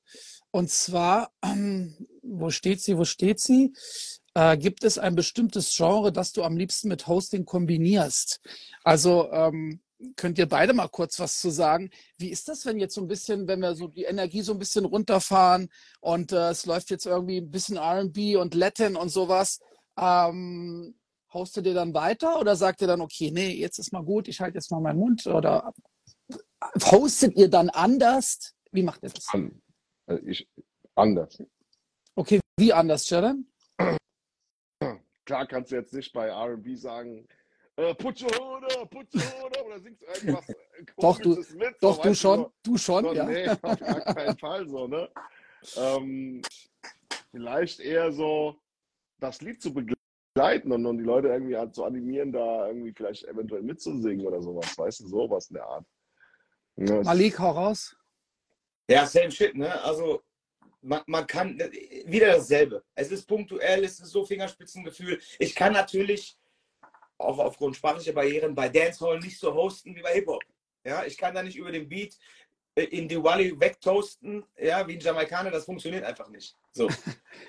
[0.51, 3.73] Und zwar, ähm, wo steht sie, wo steht sie?
[4.35, 8.41] Äh, gibt es ein bestimmtes Genre, das du am liebsten mit Hosting kombinierst?
[8.85, 9.81] Also ähm,
[10.17, 11.91] könnt ihr beide mal kurz was zu sagen.
[12.17, 14.59] Wie ist das, wenn jetzt so ein bisschen, wenn wir so die Energie so ein
[14.59, 15.69] bisschen runterfahren
[16.01, 19.61] und äh, es läuft jetzt irgendwie ein bisschen RB und Latin und sowas?
[19.99, 20.95] Ähm,
[21.33, 24.41] hostet ihr dann weiter oder sagt ihr dann, okay, nee, jetzt ist mal gut, ich
[24.41, 25.27] halte jetzt mal meinen Mund?
[25.27, 25.73] Oder
[26.91, 28.55] hostet ihr dann anders?
[28.73, 29.27] Wie macht ihr das?
[29.29, 29.61] An,
[30.07, 30.49] also ich,
[30.95, 31.43] anders.
[32.15, 33.47] Okay, wie anders, Sharon?
[35.31, 37.25] Klar kannst du jetzt nicht bei RB sagen,
[37.77, 40.45] äh, put your up, put your up, oder singst irgendwas
[40.97, 43.27] Doch, du, mit, doch so, du schon, du, du schon, so, ja.
[43.27, 45.09] Nee, auf gar keinen Fall so, ne?
[45.77, 46.43] Ähm,
[47.31, 48.57] vielleicht eher so
[49.21, 53.23] das Lied zu begleiten und, und die Leute irgendwie halt zu animieren, da irgendwie vielleicht
[53.27, 55.87] eventuell mitzusingen oder sowas, weißt du, sowas in der Art.
[56.75, 57.97] Ja, Malik, hau raus.
[58.89, 59.81] Ja, same shit, ne?
[59.85, 60.23] Also
[60.83, 61.59] man, man kann
[62.07, 62.83] wieder dasselbe.
[62.95, 65.21] Es ist punktuell, es ist so Fingerspitzengefühl.
[65.39, 66.39] Ich kann natürlich
[67.19, 70.43] auch aufgrund sprachlicher Barrieren bei Dancehall nicht so hosten wie bei Hip-Hop.
[70.85, 72.17] Ja, ich kann da nicht über den Beat
[72.75, 76.57] in Diwali wegtoasten, ja, wie ein Jamaikaner, das funktioniert einfach nicht.
[76.73, 76.89] So.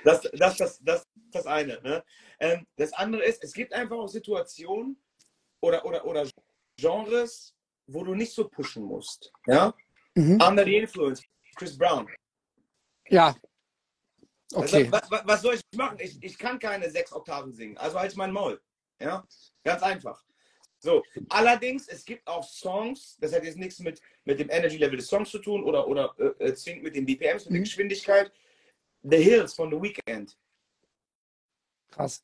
[0.03, 1.79] Das, das, das, das, das eine.
[1.81, 2.03] Ne?
[2.39, 4.99] Ähm, das andere ist, es gibt einfach auch Situationen
[5.59, 6.27] oder, oder, oder
[6.77, 7.55] Genres,
[7.87, 9.31] wo du nicht so pushen musst.
[9.47, 9.73] Ja?
[10.15, 10.39] Mhm.
[10.41, 11.23] Under the Influence,
[11.55, 12.07] Chris Brown.
[13.11, 13.35] Ja.
[14.53, 14.89] Okay.
[14.91, 15.97] Also, was, was, soll ich machen?
[15.99, 18.61] Ich, ich kann keine sechs Oktaven singen, also halt mein Maul.
[18.99, 19.25] Ja,
[19.63, 20.23] ganz einfach.
[20.79, 24.97] So, allerdings, es gibt auch Songs, das hat jetzt nichts mit, mit dem Energy Level
[24.97, 27.53] des Songs zu tun oder, oder äh, äh zwingend mit den BPMs, mit mhm.
[27.53, 28.31] der Geschwindigkeit.
[29.03, 30.37] The Hills von The Weeknd.
[31.91, 32.23] Krass.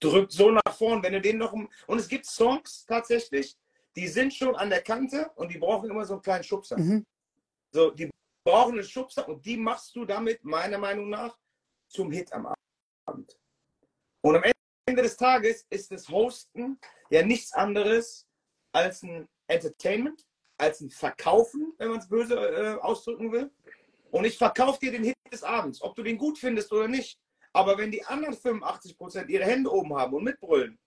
[0.00, 1.52] Drückt so nach vorn, wenn du den noch.
[1.52, 3.56] Und es gibt Songs tatsächlich,
[3.94, 6.78] die sind schon an der Kante und die brauchen immer so einen kleinen Schubser.
[6.78, 7.06] Mhm.
[7.72, 8.10] So, die
[8.44, 11.36] brauchen einen Schubser und die machst du damit, meiner Meinung nach,
[11.88, 12.52] zum Hit am
[13.06, 13.38] Abend.
[14.22, 14.42] Und am
[14.86, 16.78] Ende des Tages ist das Hosten
[17.10, 18.26] ja nichts anderes
[18.72, 20.24] als ein Entertainment,
[20.56, 23.50] als ein Verkaufen, wenn man es böse äh, ausdrücken will.
[24.10, 27.18] Und ich verkaufe dir den Hit des Abends, ob du den gut findest oder nicht.
[27.52, 30.78] Aber wenn die anderen 85 Prozent ihre Hände oben haben und mitbrüllen,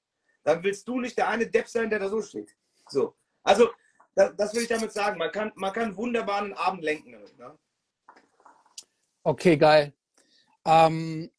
[0.43, 2.55] dann willst du nicht der eine Depp sein, der da so steht.
[2.89, 3.15] So.
[3.43, 3.71] Also,
[4.15, 5.17] das, das will ich damit sagen.
[5.17, 7.11] Man kann, man kann wunderbar einen Abend lenken.
[7.11, 7.59] Ne?
[9.23, 9.93] Okay, geil.
[10.65, 11.31] Ähm,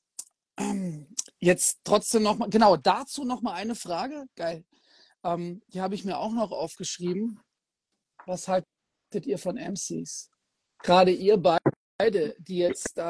[1.38, 4.26] jetzt trotzdem nochmal, genau, dazu nochmal eine Frage.
[4.36, 4.64] Geil.
[5.24, 7.40] Ähm, die habe ich mir auch noch aufgeschrieben.
[8.26, 10.30] Was haltet ihr von MCs?
[10.82, 11.36] Gerade ihr
[11.98, 13.00] beide, die jetzt äh,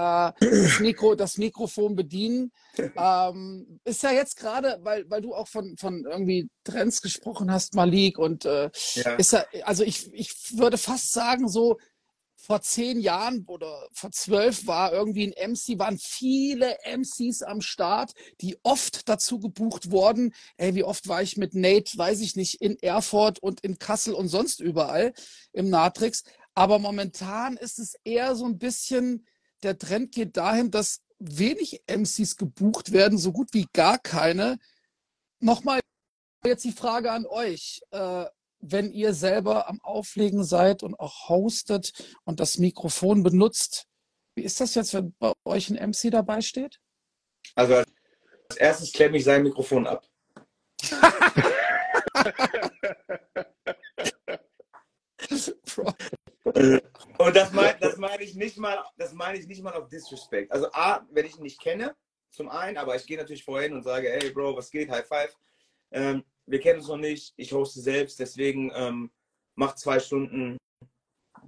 [0.41, 2.53] das, Mikro, das Mikrofon bedienen,
[2.97, 7.75] ähm, ist ja jetzt gerade, weil, weil du auch von, von irgendwie Trends gesprochen hast,
[7.75, 9.15] Malik, und äh, ja.
[9.15, 11.79] ist ja, also ich, ich würde fast sagen, so
[12.47, 18.13] vor zehn Jahren oder vor zwölf war irgendwie ein MC, waren viele MCs am Start,
[18.41, 20.33] die oft dazu gebucht wurden.
[20.57, 24.15] Ey, wie oft war ich mit Nate, weiß ich nicht, in Erfurt und in Kassel
[24.15, 25.13] und sonst überall
[25.53, 26.23] im Natrix.
[26.57, 29.27] Aber momentan ist es eher so ein bisschen,
[29.63, 34.59] der Trend geht dahin, dass wenig MCs gebucht werden, so gut wie gar keine.
[35.39, 35.81] Nochmal
[36.45, 37.83] jetzt die Frage an euch.
[37.91, 38.25] Äh,
[38.61, 41.93] wenn ihr selber am Auflegen seid und auch hostet
[42.25, 43.87] und das Mikrofon benutzt.
[44.35, 46.81] Wie ist das jetzt, wenn bei euch ein MC dabei steht?
[47.55, 50.07] Also als erstes klemme ich sein Mikrofon ab.
[57.19, 60.51] und das meine das mein ich nicht mal, das meine ich nicht mal auf Disrespect.
[60.53, 61.95] Also A, wenn ich ihn nicht kenne,
[62.31, 65.37] zum einen, aber ich gehe natürlich vorhin und sage, hey Bro, was geht, High Five.
[65.93, 69.11] Ähm, wir kennen uns noch nicht, ich hoste selbst, deswegen ähm,
[69.55, 70.57] mach zwei Stunden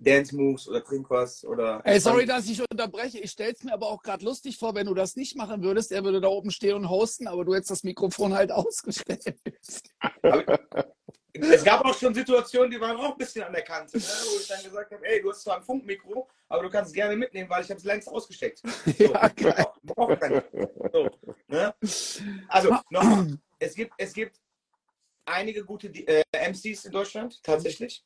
[0.00, 1.80] Dance Moves oder trink was oder.
[1.84, 3.18] Ey, sorry, dass ich unterbreche.
[3.18, 5.92] Ich stell's mir aber auch gerade lustig vor, wenn du das nicht machen würdest.
[5.92, 9.40] Er würde da oben stehen und hosten, aber du hättest das Mikrofon halt ausgestellt.
[11.40, 14.02] Es gab auch schon Situationen, die waren auch ein bisschen an der Kante, ne?
[14.02, 16.94] wo ich dann gesagt habe, ey, du hast zwar ein Funkmikro, aber du kannst es
[16.94, 18.62] gerne mitnehmen, weil ich habe es längst ausgesteckt.
[18.98, 19.66] So, ja, geil.
[20.92, 21.10] So,
[21.46, 21.74] ne?
[22.48, 24.40] Also, nochmal, es gibt, es gibt
[25.24, 28.04] einige gute äh, MCs in Deutschland, tatsächlich.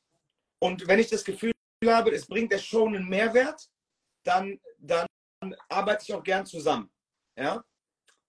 [0.58, 1.52] Und wenn ich das Gefühl
[1.86, 3.68] habe, es bringt der Show einen Mehrwert,
[4.24, 5.06] dann, dann
[5.68, 6.90] arbeite ich auch gern zusammen.
[7.36, 7.64] Ja?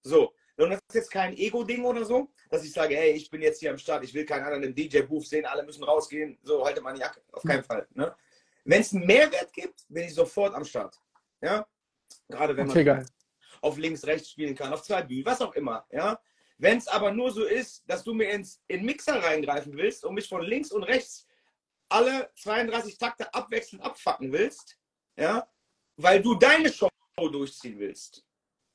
[0.02, 0.34] So.
[0.58, 3.60] Und das ist jetzt kein Ego-Ding oder so, dass ich sage, hey, ich bin jetzt
[3.60, 6.82] hier am Start, ich will keinen anderen im DJ-Booth sehen, alle müssen rausgehen, so halte
[6.82, 7.20] meine Jacke.
[7.32, 7.88] Auf keinen Fall.
[7.96, 8.16] Ne?
[8.64, 11.02] Wenn es einen Mehrwert gibt, bin ich sofort am Start.
[11.42, 11.68] Ja?
[12.30, 13.04] Gerade wenn man okay,
[13.60, 15.84] auf links, rechts spielen kann, auf zwei Bühnen, was auch immer.
[15.92, 16.22] Ja?
[16.60, 20.14] Wenn es aber nur so ist, dass du mir ins, in Mixer reingreifen willst und
[20.14, 21.26] mich von links und rechts
[21.90, 24.78] alle 32 Takte abwechselnd abfacken willst,
[25.18, 25.48] ja,
[25.98, 26.88] weil du deine Show
[27.18, 28.24] durchziehen willst,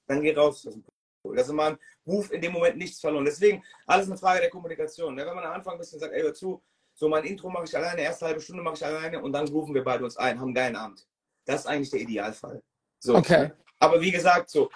[0.08, 0.84] dann geh raus aus dem.
[1.24, 3.24] Das ist ein Ruf in dem Moment nichts verloren.
[3.24, 5.14] Deswegen alles eine Frage der Kommunikation.
[5.14, 5.26] Ne?
[5.26, 6.62] Wenn man am Anfang ein bisschen sagt, ey, hör zu,
[6.94, 9.74] so mein Intro mache ich alleine, erste halbe Stunde mache ich alleine und dann rufen
[9.74, 11.06] wir beide uns ein, haben einen geilen Abend.
[11.44, 12.62] Das ist eigentlich der Idealfall.
[12.98, 13.52] So, okay.
[13.78, 14.70] Aber wie gesagt, so,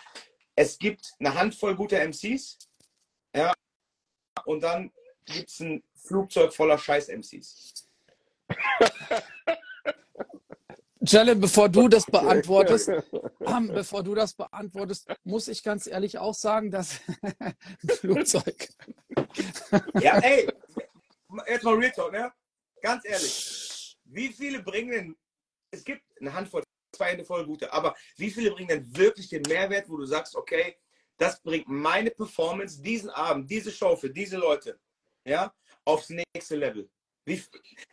[0.54, 2.58] es gibt eine Handvoll guter MCs,
[3.34, 3.52] ja,
[4.44, 4.92] und dann
[5.24, 7.88] gibt es ein Flugzeug voller Scheiß-MCs.
[11.04, 12.88] Jelle, bevor du das beantwortest,
[13.40, 17.00] ähm, bevor du das beantwortest, muss ich ganz ehrlich auch sagen, dass
[18.00, 18.68] Flugzeug.
[20.00, 20.48] ja, ey,
[21.48, 22.32] jetzt mal Real Talk, ne?
[22.80, 25.16] Ganz ehrlich, wie viele bringen denn,
[25.70, 26.62] es gibt eine Handvoll,
[26.94, 30.36] zwei Hände voll gute, aber wie viele bringen denn wirklich den Mehrwert, wo du sagst,
[30.36, 30.76] okay,
[31.16, 34.78] das bringt meine Performance diesen Abend, diese Show für diese Leute,
[35.24, 36.88] ja, aufs nächste Level.
[37.24, 37.40] Wie,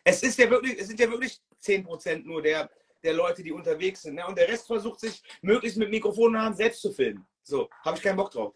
[0.03, 2.69] es ist ja wirklich, es sind ja wirklich 10% nur der,
[3.03, 4.15] der Leute, die unterwegs sind.
[4.15, 4.25] Ne?
[4.27, 7.25] Und der Rest versucht sich möglichst mit Mikrofonen selbst zu filmen.
[7.43, 8.53] So, habe ich keinen Bock drauf.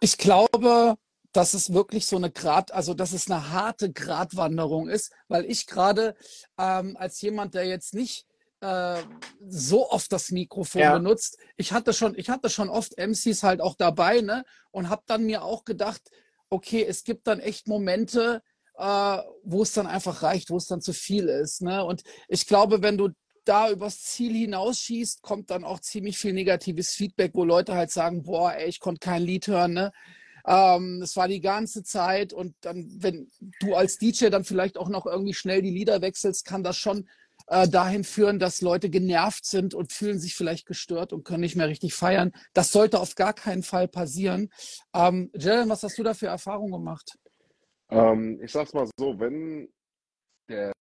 [0.00, 0.96] Ich glaube,
[1.32, 5.66] dass es wirklich so eine Grad, also dass es eine harte Gratwanderung ist, weil ich
[5.66, 6.14] gerade
[6.58, 8.26] ähm, als jemand, der jetzt nicht
[8.60, 9.02] äh,
[9.48, 10.92] so oft das Mikrofon Ja.
[10.98, 11.38] benutzt.
[11.56, 14.44] Ich hatte schon, ich hatte schon oft MCs halt auch dabei, ne?
[14.70, 16.02] Und habe dann mir auch gedacht,
[16.50, 18.42] okay, es gibt dann echt Momente,
[18.76, 21.84] äh, wo es dann einfach reicht, wo es dann zu viel ist, ne?
[21.84, 23.08] Und ich glaube, wenn du
[23.44, 28.22] da übers Ziel hinausschießt, kommt dann auch ziemlich viel negatives Feedback, wo Leute halt sagen,
[28.22, 29.92] boah, ey, ich konnte kein Lied hören, ne?
[30.44, 33.30] Ähm, es war die ganze Zeit und dann, wenn
[33.60, 37.08] du als DJ dann vielleicht auch noch irgendwie schnell die Lieder wechselst, kann das schon
[37.46, 41.56] äh, dahin führen, dass Leute genervt sind und fühlen sich vielleicht gestört und können nicht
[41.56, 42.32] mehr richtig feiern.
[42.54, 44.50] Das sollte auf gar keinen Fall passieren.
[44.92, 47.18] Ähm, Jalen, was hast du da für Erfahrungen gemacht?
[47.90, 49.68] Ähm, ich sag's mal so, wenn
[50.48, 50.72] der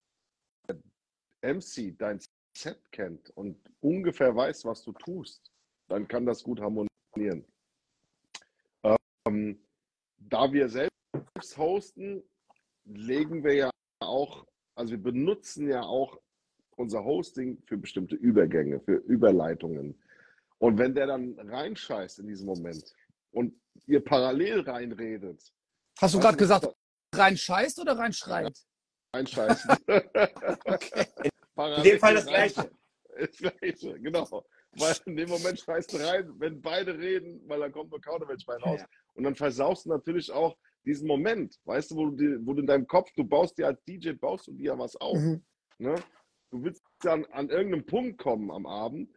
[1.42, 2.20] MC dein
[2.54, 5.52] Set kennt und ungefähr weiß, was du tust,
[5.88, 7.46] dann kann das gut harmonieren.
[9.28, 9.60] Ähm,
[10.18, 12.24] da wir selbst hosten,
[12.86, 14.46] legen wir ja auch,
[14.76, 16.20] also wir benutzen ja auch
[16.76, 20.02] unser Hosting für bestimmte Übergänge, für Überleitungen.
[20.60, 22.94] Und wenn der dann reinscheißt in diesem Moment
[23.32, 23.54] und
[23.88, 25.54] ihr parallel reinredet,
[26.00, 26.68] Hast du gerade gesagt,
[27.14, 28.58] rein scheißt oder rein schreit?
[29.14, 29.76] reinscheißen.
[30.66, 31.06] Okay.
[31.68, 32.72] In dem Fall das Gleiche.
[33.20, 34.26] Das Gleiche, genau.
[34.72, 38.46] Weil in dem Moment scheißt du rein, wenn beide reden, weil dann kommt nur Kauderwelsch
[38.46, 38.80] bei raus.
[38.80, 38.88] Ja.
[39.16, 42.62] Und dann versaust du natürlich auch diesen Moment, weißt du, wo du, dir, wo du
[42.62, 45.18] in deinem Kopf, du baust dir als DJ, baust du dir ja was auf.
[45.18, 45.44] Mhm.
[45.78, 45.96] Ne?
[46.52, 49.10] Du willst dann an irgendeinem Punkt kommen am Abend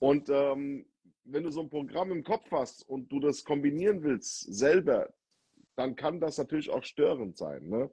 [0.00, 0.86] und ähm,
[1.24, 5.12] wenn du so ein Programm im Kopf hast und du das kombinieren willst selber,
[5.76, 7.68] dann kann das natürlich auch störend sein.
[7.68, 7.90] Ne?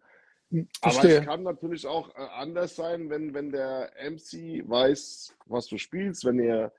[0.52, 1.20] Aber Verstehe.
[1.20, 6.26] es kann natürlich auch äh, anders sein, wenn, wenn der MC weiß, was du spielst,
[6.26, 6.72] wenn ihr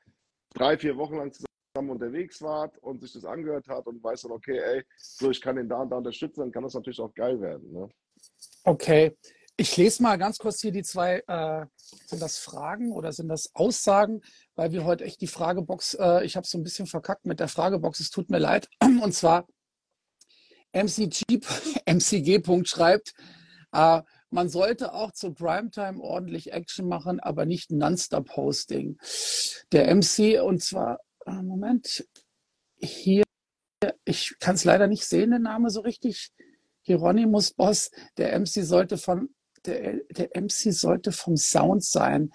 [0.55, 4.33] drei, vier Wochen lang zusammen unterwegs wart und sich das angehört hat und weiß dann,
[4.33, 7.13] okay, ey, so ich kann den da und da unterstützen, dann kann das natürlich auch
[7.15, 7.73] geil werden.
[7.73, 7.89] Ne?
[8.65, 9.17] Okay.
[9.59, 11.65] Ich lese mal ganz kurz hier die zwei, äh,
[12.07, 14.21] sind das Fragen oder sind das Aussagen,
[14.55, 17.49] weil wir heute echt die Fragebox, äh, ich habe so ein bisschen verkackt mit der
[17.49, 18.69] Fragebox, es tut mir leid.
[18.83, 19.47] Und zwar
[20.73, 21.41] MCG,
[21.87, 22.43] MCG.
[22.65, 23.15] schreibt,
[23.77, 28.99] äh, man sollte auch zur Primetime ordentlich Action machen, aber nicht Non-Stop-Hosting.
[29.73, 32.07] Der MC, und zwar, äh, Moment,
[32.79, 33.25] hier,
[34.05, 36.33] ich kann es leider nicht sehen, den Name so richtig.
[36.83, 39.31] Hieronymus Boss, der MC sollte von,
[39.65, 42.31] der, der MC sollte vom Sound sein.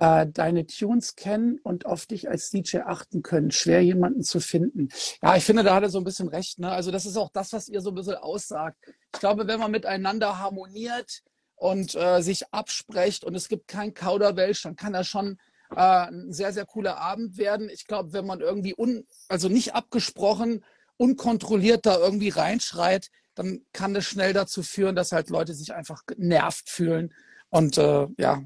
[0.00, 3.50] Äh, deine Tunes kennen und auf dich als DJ achten können.
[3.50, 4.88] Schwer jemanden zu finden.
[5.22, 6.58] Ja, ich finde, da hat er so ein bisschen recht.
[6.58, 6.70] Ne?
[6.70, 8.78] Also das ist auch das, was ihr so ein bisschen aussagt.
[9.12, 11.20] Ich glaube, wenn man miteinander harmoniert
[11.54, 15.36] und äh, sich absprecht und es gibt kein Kauderwelsch, dann kann das schon
[15.76, 17.68] äh, ein sehr, sehr cooler Abend werden.
[17.68, 20.64] Ich glaube, wenn man irgendwie un, also nicht abgesprochen,
[20.96, 26.06] unkontrolliert da irgendwie reinschreit, dann kann das schnell dazu führen, dass halt Leute sich einfach
[26.06, 27.12] genervt fühlen
[27.50, 28.42] und äh, ja,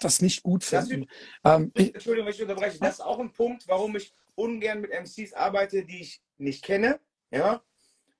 [0.00, 1.08] das nicht gut Das finden.
[1.44, 2.78] Ähm, ich, Entschuldigung, wenn ich unterbreche.
[2.78, 7.00] Das ist auch ein Punkt, warum ich ungern mit MCs arbeite, die ich nicht kenne.
[7.30, 7.62] Ja.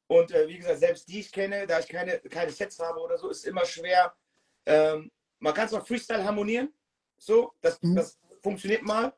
[0.07, 3.19] Und äh, wie gesagt, selbst die ich kenne, da ich keine, keine Sets habe oder
[3.19, 4.15] so, ist immer schwer.
[4.65, 6.73] Ähm, man kann zwar Freestyle harmonieren,
[7.19, 7.97] so, das, Mhm.
[7.97, 9.13] das funktioniert mal,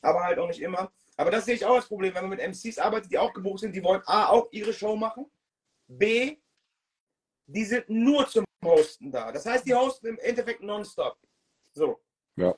[0.00, 0.90] aber halt auch nicht immer.
[1.16, 3.60] Aber das sehe ich auch als Problem, wenn man mit MCs arbeitet, die auch gebucht
[3.60, 5.30] sind, die wollen A, auch ihre Show machen,
[5.86, 6.38] B,
[7.46, 9.32] die sind nur zum Hosten da.
[9.32, 11.18] Das heißt, die hosten im Endeffekt nonstop.
[11.72, 12.00] So.
[12.36, 12.54] Ja.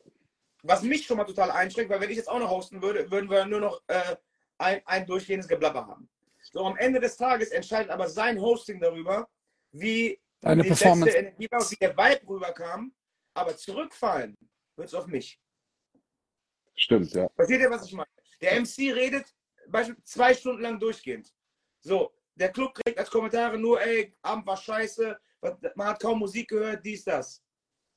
[0.62, 3.28] Was mich schon mal total einschränkt, weil wenn ich jetzt auch noch hosten würde, würden
[3.28, 4.16] wir nur noch äh,
[4.58, 6.08] ein, ein durchgehendes Geblabber haben.
[6.52, 9.28] So, am Ende des Tages entscheidet aber sein Hosting darüber,
[9.72, 11.04] wie Deine die Performance.
[11.06, 12.94] letzte Energie war, wie der Vibe rüberkam.
[13.34, 14.36] Aber zurückfallen
[14.76, 15.40] wird es auf mich.
[16.74, 17.28] Stimmt, ja.
[17.34, 18.08] Versteht ihr, was ich meine?
[18.40, 19.34] Der MC redet
[19.68, 21.32] beispielsweise zwei Stunden lang durchgehend.
[21.80, 25.18] So, der Club kriegt als Kommentare nur, ey, Abend war scheiße,
[25.74, 27.42] man hat kaum Musik gehört, dies, das.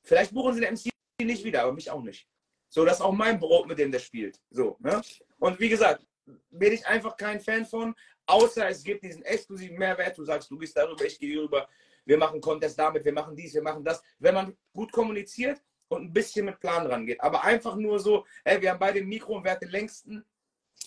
[0.04, 0.90] Vielleicht buchen sie den MC
[1.24, 2.28] nicht wieder, aber mich auch nicht.
[2.70, 4.42] So, das ist auch mein Brot, mit dem der spielt.
[4.50, 5.02] So, ne?
[5.40, 6.06] Und wie gesagt,
[6.50, 7.96] bin ich einfach kein Fan von,
[8.26, 10.18] außer es gibt diesen exklusiven Mehrwert.
[10.18, 11.70] Du sagst, du gehst darüber, ich gehe hierüber.
[12.04, 14.04] Wir machen Contest damit, wir machen dies, wir machen das.
[14.20, 17.22] Wenn man gut kommuniziert und ein bisschen mit Plan rangeht.
[17.22, 20.26] Aber einfach nur so, ey, wir haben beide ein Mikro und wer hat den längsten?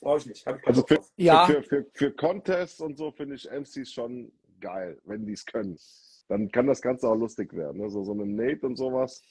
[0.00, 0.46] Brauche ich nicht.
[0.46, 1.00] Ich Also für.
[1.16, 1.46] Ja.
[1.46, 5.78] für, für, für Contests und so finde ich MCs schon geil, wenn die es können.
[6.28, 7.80] Dann kann das Ganze auch lustig werden.
[7.80, 7.88] Ne?
[7.88, 9.22] So, so mit Nate und sowas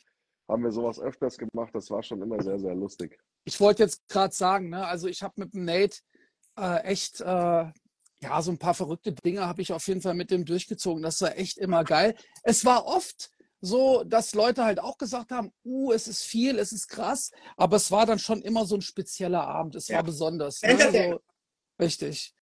[0.48, 1.72] haben wir sowas öfters gemacht.
[1.74, 3.20] Das war schon immer sehr, sehr lustig.
[3.46, 5.98] ich wollte jetzt gerade sagen, ne, also ich habe mit dem Nate
[6.60, 7.26] äh, echt, äh,
[8.20, 11.04] ja, so ein paar verrückte Dinge habe ich auf jeden Fall mit dem durchgezogen.
[11.04, 12.16] Das war echt immer geil.
[12.44, 13.30] Es war oft
[13.62, 17.78] so, dass Leute halt auch gesagt haben, uh, es ist viel, es ist krass, aber
[17.78, 19.76] es war dann schon immer so ein spezieller Abend.
[19.76, 19.98] Es Ja.
[19.98, 20.62] war besonders.
[20.62, 20.78] Ne?
[20.92, 21.20] So,
[21.84, 22.34] richtig.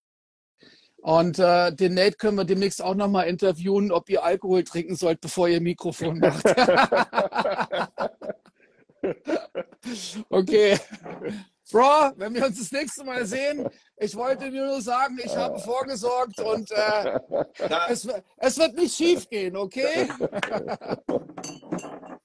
[1.06, 5.22] Und äh, den Nate können wir demnächst auch nochmal interviewen, ob ihr Alkohol trinken sollt,
[5.22, 6.44] bevor ihr Mikrofon macht.
[10.30, 10.80] Okay.
[11.72, 15.60] Bro, wenn wir uns das nächste Mal sehen, ich wollte dir nur sagen, ich habe
[15.60, 17.20] vorgesorgt und äh,
[17.88, 20.10] es, es wird nicht schief gehen, okay?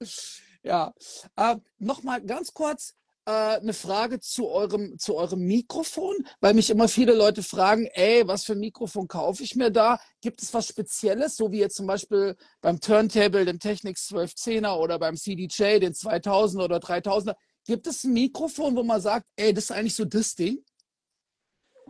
[0.62, 0.94] ja.
[1.36, 2.94] Äh, Nochmal ganz kurz
[3.30, 8.26] äh, eine Frage zu eurem, zu eurem Mikrofon, weil mich immer viele Leute fragen, ey,
[8.26, 10.00] was für ein Mikrofon kaufe ich mir da?
[10.20, 14.98] Gibt es was Spezielles, so wie jetzt zum Beispiel beim Turntable den Technics 1210er oder
[14.98, 17.36] beim CDJ den 2000 oder 3000er?
[17.66, 20.64] Gibt es ein Mikrofon, wo man sagt, ey, das ist eigentlich so das Ding?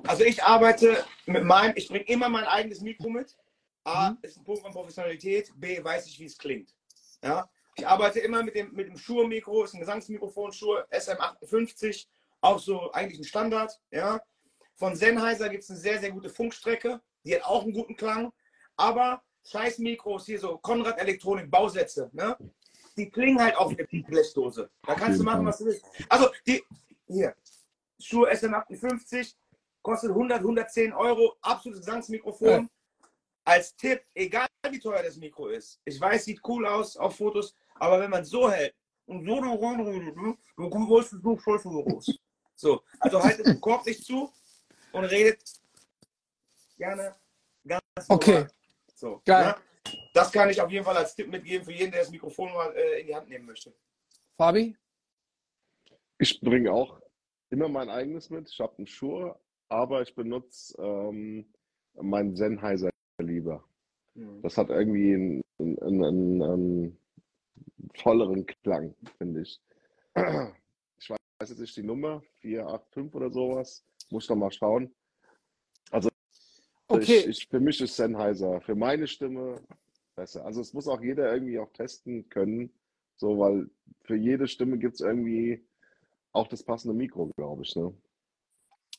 [0.06, 3.36] also ich arbeite mit meinem, ich bringe immer mein eigenes Mikro mit.
[3.84, 5.52] A, ist ein Punkt von Professionalität.
[5.56, 6.74] B, weiß ich, wie es klingt.
[7.22, 7.48] Ja?
[7.80, 12.08] Ich arbeite immer mit dem, mit dem Shure-Mikro, ist ein Gesangsmikrofon, Shure SM58,
[12.42, 13.80] auch so eigentlich ein Standard.
[13.90, 14.20] Ja?
[14.74, 18.34] Von Sennheiser gibt es eine sehr, sehr gute Funkstrecke, die hat auch einen guten Klang.
[18.76, 22.36] Aber scheiß Mikros, hier so Konrad Elektronik, Bausätze, ne?
[22.98, 24.68] die klingen halt auch wie eine Blechdose.
[24.86, 25.82] Da kannst du machen, was du willst.
[26.10, 26.62] Also, die,
[27.06, 27.34] hier,
[27.98, 29.36] Shure SM58
[29.80, 32.50] kostet 100, 110 Euro, absolutes Gesangsmikrofon.
[32.50, 32.68] Ja.
[33.42, 35.80] Als Tipp, egal wie teuer das Mikro ist.
[35.86, 38.74] Ich weiß, sieht cool aus auf Fotos, aber wenn man so hält
[39.06, 42.18] und so da reinredet, ne, dann holst du so voll von raus.
[42.54, 44.30] So, also haltet den Korb nicht zu
[44.92, 45.42] und redet
[46.76, 47.16] gerne
[47.66, 48.32] ganz Okay.
[48.32, 48.50] normal.
[48.94, 49.46] So, Geil.
[49.46, 49.54] Ne?
[50.12, 52.72] Das kann ich auf jeden Fall als Tipp mitgeben für jeden, der das Mikrofon mal
[52.76, 53.72] äh, in die Hand nehmen möchte.
[54.36, 54.76] Fabi?
[56.18, 57.00] Ich bringe auch
[57.48, 58.50] immer mein eigenes mit.
[58.50, 61.50] Ich habe einen Shure, aber ich benutze ähm,
[61.94, 63.64] meinen Sennheiser lieber.
[64.42, 66.99] Das hat irgendwie einen, einen, einen, einen
[67.96, 69.60] volleren Klang, finde ich.
[70.98, 73.84] Ich weiß jetzt nicht die Nummer, 485 oder sowas.
[74.10, 74.94] Muss noch mal schauen.
[76.90, 77.18] Okay.
[77.18, 79.62] Ich, ich, für mich ist Sennheiser, für meine Stimme
[80.16, 80.44] besser.
[80.44, 82.72] Also es muss auch jeder irgendwie auch testen können,
[83.16, 83.70] so, weil
[84.02, 85.64] für jede Stimme gibt es irgendwie
[86.32, 87.76] auch das passende Mikro, glaube ich.
[87.76, 87.94] Ne?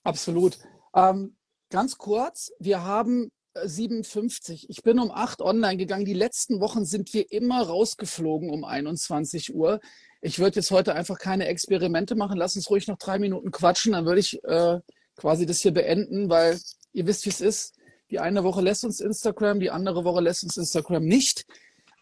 [0.03, 0.57] Absolut.
[0.95, 1.35] Ähm,
[1.69, 4.69] ganz kurz, wir haben 57.
[4.69, 6.05] Ich bin um 8 online gegangen.
[6.05, 9.79] Die letzten Wochen sind wir immer rausgeflogen um 21 Uhr.
[10.21, 12.37] Ich würde jetzt heute einfach keine Experimente machen.
[12.37, 13.93] Lass uns ruhig noch drei Minuten quatschen.
[13.93, 14.79] Dann würde ich äh,
[15.15, 16.59] quasi das hier beenden, weil
[16.93, 17.75] ihr wisst, wie es ist.
[18.09, 21.45] Die eine Woche lässt uns Instagram, die andere Woche lässt uns Instagram nicht.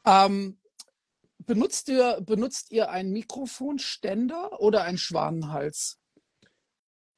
[0.06, 0.58] Ähm,
[1.38, 6.00] benutzt, ihr, benutzt ihr einen Mikrofonständer oder einen Schwanenhals?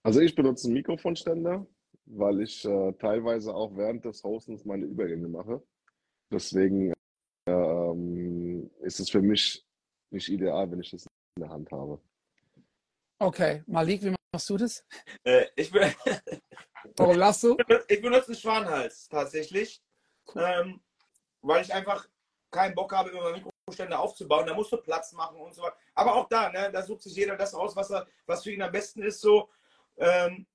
[0.04, 1.66] Also ich benutze einen Mikrofonständer,
[2.14, 5.62] weil ich äh, teilweise auch während des Hostens meine Übergänge mache.
[6.32, 6.93] Deswegen
[7.47, 9.66] ähm, ist es für mich
[10.12, 11.05] nicht ideal, wenn ich das
[11.38, 12.01] in der Hand habe.
[13.20, 14.86] Okay, Malik, wie machst du das?
[15.24, 15.84] Äh, ich, bin,
[16.97, 17.57] Warum lachst du?
[17.88, 19.82] ich benutze einen Schwanhals tatsächlich,
[20.36, 20.82] ähm,
[21.41, 22.07] weil ich einfach
[22.49, 24.47] keinen Bock habe, meinen Mikroständer aufzubauen.
[24.47, 25.78] Da musst du Platz machen und so weiter.
[25.93, 28.62] Aber auch da, ne, da sucht sich jeder das aus, was, er, was für ihn
[28.62, 29.22] am besten ist.
[29.22, 29.49] So,
[29.97, 30.47] ähm,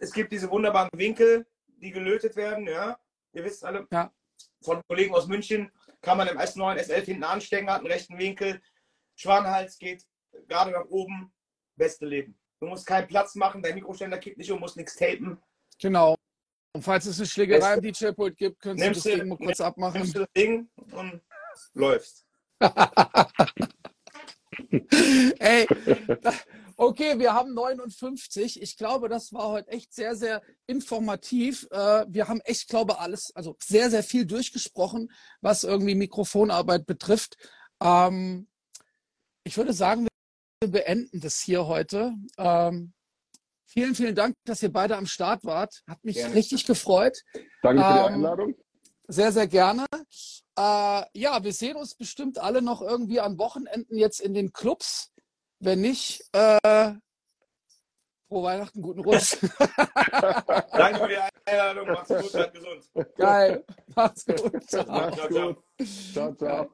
[0.00, 2.66] es gibt diese wunderbaren Winkel, die gelötet werden.
[2.66, 2.98] Ja,
[3.32, 3.86] ihr wisst alle.
[3.90, 4.12] Ja.
[4.62, 5.70] Von Kollegen aus München
[6.02, 8.60] kann man im S9, S11 hinten anstecken, hat einen rechten Winkel.
[9.16, 10.04] Schwanhals geht
[10.48, 11.32] gerade nach oben.
[11.76, 12.38] Beste Leben.
[12.60, 15.40] Du musst keinen Platz machen, dein Mikroständer kippt nicht um, musst nichts tapen.
[15.80, 16.14] Genau.
[16.74, 19.38] Und falls es eine Schlägerei im DJ-Pult gibt, können Sie Nimmst das du- Ding mal
[19.38, 20.00] kurz abmachen.
[20.00, 21.22] Nimmst du das Ding und
[21.74, 22.26] läufst.
[25.38, 25.66] Ey,
[26.80, 28.62] okay, wir haben 59.
[28.62, 31.68] Ich glaube, das war heute echt sehr, sehr informativ.
[31.70, 35.12] Äh, Wir haben echt, glaube alles, also sehr, sehr viel durchgesprochen,
[35.42, 37.36] was irgendwie Mikrofonarbeit betrifft.
[37.82, 38.48] Ähm,
[39.44, 40.08] Ich würde sagen,
[40.62, 42.12] wir beenden das hier heute.
[42.38, 42.92] Ähm,
[43.72, 45.82] Vielen, vielen Dank, dass ihr beide am Start wart.
[45.86, 46.34] Hat mich Gerne.
[46.34, 47.16] richtig gefreut.
[47.62, 48.54] Danke für die Ähm, Einladung.
[49.06, 49.86] Sehr, sehr gerne.
[50.58, 55.12] Äh, ja, wir sehen uns bestimmt alle noch irgendwie an Wochenenden jetzt in den Clubs.
[55.60, 56.92] Wenn nicht, äh,
[58.28, 59.36] frohe Weihnachten, guten Rutsch.
[60.72, 61.88] Danke für die Einladung.
[61.88, 62.90] Macht's gut, bleibt gesund.
[63.16, 63.64] Geil.
[63.94, 64.68] Macht's gut.
[64.68, 64.84] Ciao.
[64.86, 65.54] Mach's ciao, ciao.
[65.54, 65.88] gut.
[66.14, 66.70] Ciao, ciao.